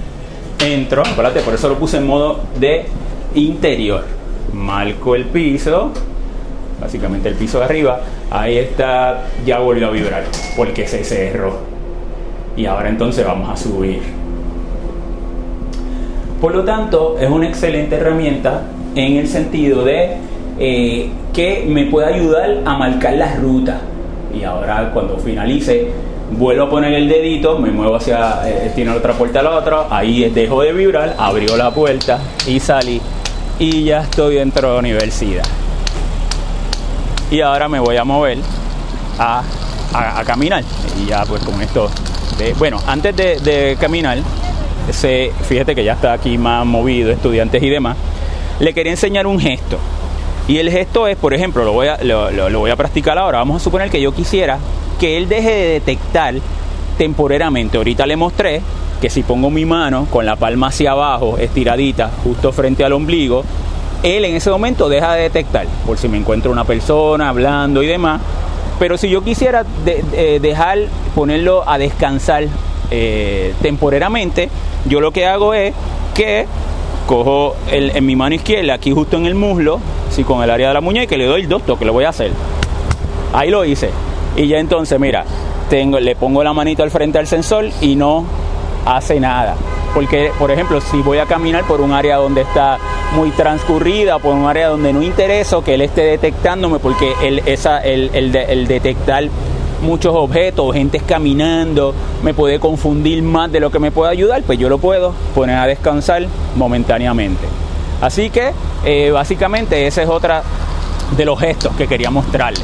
Entro, 0.65 1.03
espérate, 1.03 1.41
por 1.41 1.55
eso 1.55 1.69
lo 1.69 1.79
puse 1.79 1.97
en 1.97 2.07
modo 2.07 2.41
de 2.61 2.87
interior. 3.35 4.05
Marco 4.53 5.17
el 5.17 5.25
piso, 5.25 5.91
básicamente 6.81 7.29
el 7.29 7.35
piso 7.35 7.59
de 7.59 7.65
arriba. 7.65 8.01
Ahí 8.31 8.59
está, 8.59 9.25
ya 9.45 9.59
volvió 9.59 9.89
a 9.89 9.91
vibrar, 9.91 10.25
porque 10.57 10.87
se 10.87 11.03
cerró 11.03 11.73
y 12.57 12.67
ahora 12.67 12.89
entonces 12.89 13.25
vamos 13.27 13.49
a 13.51 13.57
subir. 13.57 14.01
Por 16.41 16.55
lo 16.55 16.65
tanto, 16.65 17.17
es 17.21 17.31
una 17.31 17.49
excelente 17.49 17.97
herramienta 17.97 18.63
en 18.95 19.17
el 19.17 19.29
sentido 19.29 19.85
de 19.85 20.17
eh, 20.59 21.09
que 21.33 21.65
me 21.69 21.87
puede 21.87 22.15
ayudar 22.15 22.61
a 22.65 22.77
marcar 22.77 23.15
la 23.15 23.35
ruta. 23.37 23.81
Y 24.35 24.45
ahora 24.45 24.91
cuando 24.93 25.19
finalice, 25.19 25.89
vuelvo 26.31 26.65
a 26.65 26.71
poner 26.71 26.95
el 26.95 27.09
dedito, 27.09 27.59
me 27.59 27.71
muevo 27.71 27.97
hacia, 27.97 28.49
eh, 28.49 28.73
tiene 28.75 28.93
otra 28.93 29.13
puerta 29.13 29.41
a 29.41 29.43
la 29.43 29.51
otra, 29.51 29.87
ahí 29.91 30.29
dejo 30.31 30.63
de 30.63 30.73
vibrar, 30.73 31.15
abrió 31.19 31.57
la 31.57 31.71
puerta 31.71 32.19
y 32.47 32.61
salí. 32.61 33.01
Y 33.59 33.85
ya 33.85 34.03
estoy 34.03 34.37
dentro 34.37 34.69
de 34.69 34.75
la 34.75 34.81
universidad. 34.81 35.45
Y 37.31 37.41
ahora 37.41 37.69
me 37.69 37.81
voy 37.81 37.97
a 37.97 38.05
mover 38.05 38.39
a, 39.19 39.43
a 39.95 40.25
caminar. 40.25 40.65
Y 41.03 41.07
ya 41.07 41.25
pues 41.25 41.43
con 41.43 41.61
esto 41.61 41.89
bueno, 42.59 42.79
antes 42.87 43.15
de, 43.17 43.77
caminar, 43.81 44.19
fíjate 45.49 45.75
que 45.75 45.85
ya 45.85 45.93
está 45.93 46.13
aquí 46.13 46.39
más 46.39 46.67
movido, 46.67 47.11
estudiantes 47.11 47.63
y 47.63 47.69
demás, 47.69 47.97
le 48.59 48.73
quería 48.75 48.93
enseñar 48.93 49.27
un 49.27 49.39
gesto. 49.39 49.79
Y 50.49 50.59
el 50.59 50.71
gesto 50.71 51.07
es, 51.07 51.17
por 51.17 51.35
ejemplo, 51.35 51.65
lo 51.65 51.73
voy, 51.73 51.89
a, 51.89 51.99
lo, 52.03 52.59
voy 52.59 52.71
a 52.71 52.77
practicar 52.77 53.17
ahora, 53.17 53.39
vamos 53.39 53.63
a 53.63 53.65
suponer 53.65 53.91
que 53.91 54.01
yo 54.01 54.13
quisiera 54.13 54.59
que 54.99 55.17
él 55.17 55.29
deje 55.29 55.51
de 55.51 55.69
detectar 55.75 56.35
temporariamente. 56.99 57.77
Ahorita 57.77 58.07
le 58.07 58.17
mostré 58.17 58.61
que 59.01 59.09
si 59.09 59.23
pongo 59.23 59.51
mi 59.51 59.65
mano 59.65 60.07
con 60.11 60.27
la 60.27 60.37
palma 60.37 60.69
hacia 60.69 60.93
abajo, 60.93 61.39
estiradita, 61.39 62.11
justo 62.25 62.53
frente 62.53 62.85
al 62.85 62.93
ombligo, 62.93 63.45
él 64.03 64.25
en 64.25 64.35
ese 64.35 64.51
momento 64.51 64.89
deja 64.89 65.15
de 65.15 65.23
detectar, 65.23 65.67
por 65.87 65.97
si 65.97 66.09
me 66.09 66.19
encuentro 66.19 66.51
una 66.51 66.65
persona 66.65 67.29
hablando 67.29 67.83
y 67.83 67.87
demás, 67.87 68.21
pero 68.79 68.99
si 68.99 69.09
yo 69.09 69.23
quisiera 69.23 69.65
dejar, 70.41 70.79
ponerlo 71.15 71.69
a 71.69 71.79
descansar 71.79 72.47
eh, 72.91 73.55
temporariamente, 73.63 74.49
yo 74.87 75.01
lo 75.01 75.13
que 75.13 75.25
hago 75.25 75.55
es 75.55 75.73
que 76.15 76.47
cojo 77.07 77.55
en 77.71 78.05
mi 78.05 78.17
mano 78.17 78.35
izquierda, 78.35 78.75
aquí 78.75 78.91
justo 78.91 79.17
en 79.17 79.27
el 79.27 79.35
muslo, 79.35 79.79
si 80.13 80.25
con 80.25 80.43
el 80.43 80.51
área 80.51 80.69
de 80.69 80.75
la 80.75 80.81
muñeca, 80.81 81.15
y 81.15 81.19
le 81.19 81.27
doy 81.27 81.47
dos 81.47 81.63
toques, 81.63 81.85
le 81.85 81.93
voy 81.93 82.05
a 82.05 82.11
hacer. 82.11 82.31
Ahí 83.33 83.51
lo 83.51 83.65
hice. 83.65 83.91
Y 84.37 84.47
ya 84.47 84.59
entonces, 84.59 84.99
mira, 85.01 85.25
tengo, 85.69 85.99
le 85.99 86.15
pongo 86.17 86.45
la 86.45 86.53
manito 86.53 86.83
al 86.83 86.91
frente 86.91 87.19
al 87.19 87.27
sensor 87.27 87.67
y 87.81 87.97
no 87.97 88.25
hace 88.87 89.19
nada. 89.21 89.57
Porque, 89.95 90.31
por 90.39 90.51
ejemplo, 90.51 90.81
si 90.81 90.99
voy 90.99 91.19
a 91.19 91.27
caminar 91.27 91.65
por 91.65 91.81
un 91.81 91.93
área 91.93 92.17
donde 92.17 92.43
está 92.43 92.79
muy 93.15 93.31
transcurrida, 93.31 94.19
por 94.19 94.35
un 94.35 94.47
área 94.47 94.69
donde 94.69 94.93
no 94.93 95.03
interesa 95.03 95.59
que 95.65 95.75
él 95.75 95.83
esté 95.83 96.03
detectándome, 96.03 96.79
porque 96.79 97.13
el, 97.23 97.41
esa, 97.47 97.79
el, 97.81 98.33
detectar 98.67 99.25
muchos 99.83 100.15
objetos, 100.15 100.75
gente 100.75 101.01
caminando, 101.01 101.95
me 102.23 102.33
puede 102.33 102.59
confundir 102.59 103.23
más 103.23 103.53
de 103.53 103.61
lo 103.61 103.71
que 103.71 103.79
me 103.79 103.91
puede 103.91 104.13
ayudar, 104.13 104.43
pues 104.43 104.59
yo 104.59 104.69
lo 104.69 104.79
puedo 104.79 105.13
poner 105.35 105.57
a 105.57 105.67
descansar 105.67 106.27
momentáneamente. 106.57 107.62
Así 108.03 108.29
que 108.29 108.53
eh, 108.85 109.11
básicamente 109.11 109.87
ese 109.87 110.03
es 110.03 110.09
otra 110.09 110.43
de 111.17 111.25
los 111.25 111.41
gestos 111.41 111.75
que 111.77 111.87
quería 111.87 112.11
mostrarle. 112.11 112.63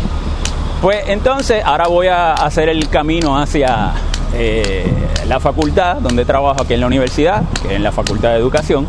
Pues 0.82 1.04
entonces 1.08 1.64
ahora 1.64 1.88
voy 1.88 2.08
a 2.08 2.34
hacer 2.34 2.68
el 2.68 2.88
camino 2.88 3.38
hacia 3.38 3.92
eh, 4.34 4.84
la 5.26 5.40
facultad 5.40 5.96
donde 5.96 6.24
trabajo 6.24 6.62
aquí 6.62 6.74
en 6.74 6.80
la 6.80 6.86
universidad, 6.86 7.42
que 7.62 7.68
es 7.68 7.74
en 7.74 7.82
la 7.82 7.92
Facultad 7.92 8.30
de 8.30 8.36
Educación. 8.36 8.86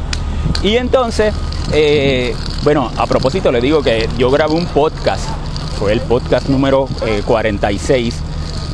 Y 0.61 0.75
entonces, 0.75 1.33
eh, 1.71 2.35
bueno, 2.63 2.91
a 2.97 3.05
propósito 3.07 3.51
le 3.51 3.61
digo 3.61 3.81
que 3.81 4.09
yo 4.17 4.29
grabé 4.29 4.53
un 4.53 4.65
podcast, 4.65 5.29
fue 5.77 5.93
el 5.93 6.01
podcast 6.01 6.49
número 6.49 6.87
46, 7.25 8.13
eh, 8.13 8.28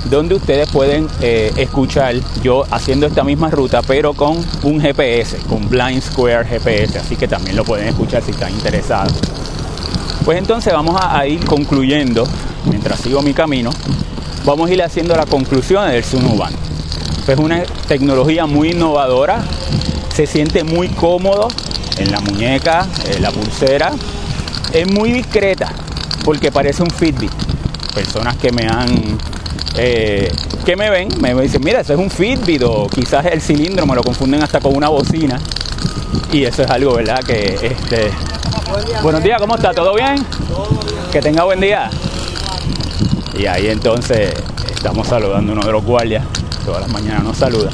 donde 0.09 0.35
ustedes 0.35 0.69
pueden 0.69 1.07
escuchar 1.21 2.15
yo 2.43 2.63
haciendo 2.71 3.07
esta 3.07 3.23
misma 3.23 3.49
ruta, 3.49 3.81
pero 3.81 4.13
con 4.13 4.37
un 4.63 4.79
GPS, 4.79 5.37
con 5.49 5.67
Blind 5.69 6.01
Square 6.01 6.45
GPS, 6.45 6.99
así 6.99 7.15
que 7.15 7.27
también 7.27 7.55
lo 7.55 7.63
pueden 7.63 7.87
escuchar 7.87 8.21
si 8.21 8.31
están 8.31 8.51
interesados. 8.51 9.13
Pues 10.25 10.39
entonces 10.39 10.73
vamos 10.73 10.99
a, 10.99 11.27
ir 11.27 11.45
concluyendo, 11.45 12.27
mientras 12.65 12.99
sigo 12.99 13.21
mi 13.21 13.35
camino, 13.35 13.69
vamos 14.43 14.67
a 14.67 14.73
ir 14.73 14.81
haciendo 14.81 15.15
la 15.15 15.27
conclusión 15.27 15.87
del 15.87 16.03
Sunuban. 16.03 16.51
Es 17.27 17.37
una 17.37 17.61
tecnología 17.87 18.47
muy 18.47 18.71
innovadora, 18.71 19.43
se 20.15 20.25
siente 20.25 20.63
muy 20.63 20.87
cómodo 20.89 21.47
en 21.99 22.11
la 22.11 22.21
muñeca, 22.21 22.87
en 23.15 23.21
la 23.21 23.29
pulsera, 23.29 23.91
es 24.73 24.91
muy 24.91 25.11
discreta 25.11 25.71
porque 26.23 26.51
parece 26.51 26.81
un 26.81 26.89
Fitbit. 26.89 27.31
Personas 27.93 28.35
que 28.37 28.51
me 28.51 28.65
han 28.65 29.19
eh, 29.77 30.31
que 30.65 30.75
me 30.75 30.89
ven, 30.89 31.09
me 31.19 31.33
dicen, 31.41 31.61
mira, 31.63 31.81
eso 31.81 31.93
es 31.93 31.99
un 31.99 32.09
Fitbit 32.09 32.63
o 32.63 32.87
quizás 32.87 33.25
el 33.25 33.41
cilindro 33.41 33.85
me 33.85 33.95
lo 33.95 34.03
confunden 34.03 34.43
hasta 34.43 34.59
con 34.59 34.75
una 34.75 34.89
bocina. 34.89 35.39
Y 36.31 36.43
eso 36.43 36.63
es 36.63 36.69
algo, 36.69 36.95
¿verdad? 36.95 37.19
Que 37.23 37.57
este. 37.61 38.11
Buenos 39.01 39.23
días, 39.23 39.39
¿cómo 39.39 39.55
está? 39.55 39.73
¿Todo 39.73 39.93
bien? 39.95 40.15
Que 41.11 41.21
tenga 41.21 41.43
buen 41.43 41.59
día. 41.59 41.89
Y 43.37 43.45
ahí 43.45 43.67
entonces 43.67 44.33
estamos 44.73 45.07
saludando 45.07 45.51
a 45.51 45.55
uno 45.55 45.65
de 45.65 45.71
los 45.71 45.83
guardias 45.83 46.23
todas 46.65 46.81
las 46.81 46.91
mañanas 46.91 47.23
nos 47.23 47.37
saluda. 47.37 47.69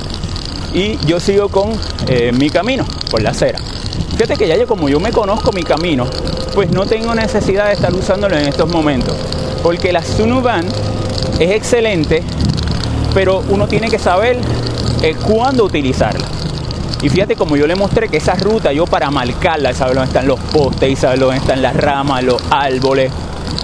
Y 0.74 0.98
yo 1.06 1.20
sigo 1.20 1.50
con 1.50 1.72
eh, 2.08 2.32
mi 2.34 2.50
camino 2.50 2.86
por 3.10 3.22
la 3.22 3.32
acera. 3.32 3.60
Fíjate 4.12 4.36
que 4.36 4.48
ya 4.48 4.58
yo 4.58 4.68
como 4.68 4.90
yo 4.90 5.00
me 5.00 5.12
conozco 5.12 5.52
mi 5.52 5.64
camino, 5.64 6.06
pues 6.54 6.70
no 6.72 6.86
tengo 6.86 7.16
necesidad 7.16 7.68
de 7.68 7.74
estar 7.74 7.94
usándolo 7.94 8.38
en 8.38 8.48
estos 8.48 8.70
momentos. 8.70 9.16
Porque 9.64 9.92
la 9.92 10.04
Sunuban 10.04 10.66
es 11.40 11.52
excelente, 11.52 12.24
pero 13.14 13.44
uno 13.50 13.68
tiene 13.68 13.90
que 13.90 14.00
saber 14.00 14.40
eh, 15.02 15.16
cuándo 15.16 15.66
utilizarla. 15.66 16.28
Y 17.02 17.10
fíjate 17.10 17.36
como 17.36 17.58
yo 17.58 17.66
le 17.66 17.76
mostré 17.76 18.10
que 18.10 18.18
esa 18.18 18.36
ruta 18.36 18.72
yo 18.72 18.86
para 18.86 19.10
marcarla, 19.10 19.74
saber 19.74 19.96
dónde 19.96 20.10
están 20.10 20.28
los 20.28 20.40
postes 20.40 21.00
saber 21.00 21.20
dónde 21.20 21.38
están 21.38 21.62
las 21.62 21.76
ramas, 21.76 22.24
los 22.24 22.42
árboles, 22.52 23.12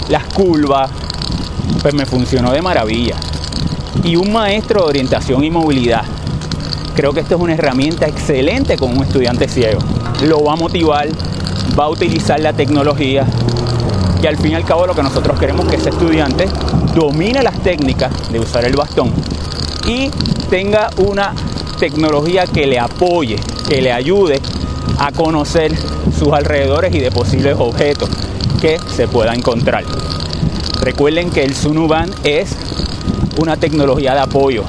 las 0.09 0.23
curvas, 0.33 0.89
pues 1.81 1.93
me 1.93 2.05
funcionó 2.05 2.51
de 2.51 2.61
maravilla. 2.61 3.15
Y 4.03 4.15
un 4.15 4.31
maestro 4.31 4.81
de 4.81 4.87
orientación 4.87 5.43
y 5.43 5.51
movilidad. 5.51 6.03
Creo 6.95 7.13
que 7.13 7.19
esto 7.19 7.35
es 7.35 7.41
una 7.41 7.53
herramienta 7.53 8.07
excelente 8.07 8.75
con 8.75 8.97
un 8.97 9.03
estudiante 9.03 9.47
ciego. 9.47 9.79
Lo 10.23 10.43
va 10.43 10.53
a 10.53 10.55
motivar, 10.55 11.07
va 11.79 11.85
a 11.85 11.89
utilizar 11.89 12.39
la 12.39 12.53
tecnología 12.53 13.25
y 14.21 14.27
al 14.27 14.37
fin 14.37 14.51
y 14.51 14.55
al 14.55 14.65
cabo 14.65 14.87
lo 14.87 14.95
que 14.95 15.03
nosotros 15.03 15.39
queremos 15.39 15.65
es 15.65 15.71
que 15.71 15.77
ese 15.77 15.89
estudiante 15.89 16.47
domine 16.95 17.43
las 17.43 17.61
técnicas 17.61 18.31
de 18.31 18.39
usar 18.39 18.65
el 18.65 18.75
bastón 18.75 19.11
y 19.87 20.09
tenga 20.49 20.89
una 20.97 21.33
tecnología 21.79 22.45
que 22.45 22.65
le 22.65 22.79
apoye, 22.79 23.37
que 23.69 23.81
le 23.81 23.91
ayude 23.91 24.41
a 24.99 25.11
conocer 25.11 25.71
sus 26.17 26.33
alrededores 26.33 26.93
y 26.95 26.99
de 26.99 27.11
posibles 27.11 27.55
objetos 27.57 28.09
que 28.59 28.79
se 28.95 29.07
pueda 29.07 29.33
encontrar. 29.33 29.83
Recuerden 30.81 31.29
que 31.29 31.43
el 31.43 31.55
Sunuban 31.55 32.09
es 32.23 32.55
una 33.37 33.57
tecnología 33.57 34.13
de 34.13 34.21
apoyo. 34.21 34.63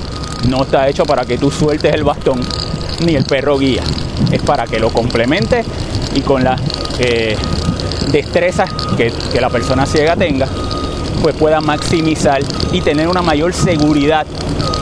No 0.48 0.62
está 0.62 0.88
hecho 0.88 1.04
para 1.04 1.24
que 1.24 1.38
tú 1.38 1.50
sueltes 1.50 1.94
el 1.94 2.04
bastón 2.04 2.40
ni 3.04 3.14
el 3.14 3.24
perro 3.24 3.58
guía. 3.58 3.82
Es 4.30 4.42
para 4.42 4.66
que 4.66 4.78
lo 4.78 4.90
complementes 4.90 5.64
y 6.14 6.20
con 6.20 6.44
las 6.44 6.60
eh, 6.98 7.36
destrezas 8.10 8.70
que, 8.96 9.12
que 9.32 9.40
la 9.40 9.50
persona 9.50 9.86
ciega 9.86 10.16
tenga, 10.16 10.46
pues 11.22 11.34
pueda 11.36 11.60
maximizar 11.60 12.40
y 12.72 12.80
tener 12.80 13.08
una 13.08 13.22
mayor 13.22 13.52
seguridad 13.52 14.26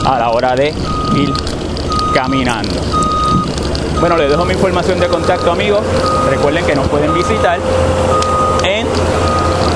a 0.05 0.19
la 0.19 0.29
hora 0.29 0.55
de 0.55 0.73
ir 1.15 1.33
caminando. 2.13 2.75
Bueno, 3.99 4.15
les 4.17 4.29
dejo 4.29 4.45
mi 4.45 4.53
información 4.53 4.99
de 4.99 5.07
contacto, 5.07 5.51
amigos. 5.51 5.81
Recuerden 6.29 6.65
que 6.65 6.75
nos 6.75 6.87
pueden 6.87 7.13
visitar 7.13 7.59
en 8.63 8.85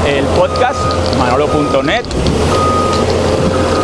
el 0.07 0.25
podcast 0.25 0.79
manolo.net. 1.17 2.03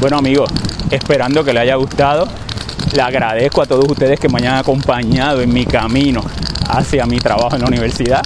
Bueno 0.00 0.18
amigos, 0.18 0.50
esperando 0.90 1.44
que 1.44 1.52
les 1.52 1.62
haya 1.62 1.76
gustado, 1.76 2.26
le 2.94 3.02
agradezco 3.02 3.62
a 3.62 3.66
todos 3.66 3.84
ustedes 3.88 4.18
que 4.18 4.28
me 4.28 4.38
hayan 4.38 4.56
acompañado 4.56 5.40
en 5.40 5.52
mi 5.52 5.64
camino 5.66 6.22
hacia 6.68 7.06
mi 7.06 7.18
trabajo 7.18 7.54
en 7.54 7.62
la 7.62 7.68
universidad, 7.68 8.22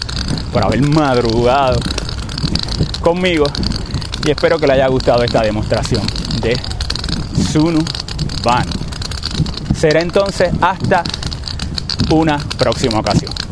por 0.53 0.65
haber 0.65 0.83
madrugado 0.83 1.79
conmigo 3.01 3.47
y 4.27 4.31
espero 4.33 4.59
que 4.59 4.67
les 4.67 4.75
haya 4.75 4.89
gustado 4.89 5.23
esta 5.23 5.41
demostración 5.41 6.05
de 6.43 6.59
Sunu 7.53 7.79
Van. 8.43 8.67
Será 9.79 10.01
entonces 10.01 10.51
hasta 10.61 11.05
una 12.11 12.37
próxima 12.59 12.99
ocasión. 12.99 13.46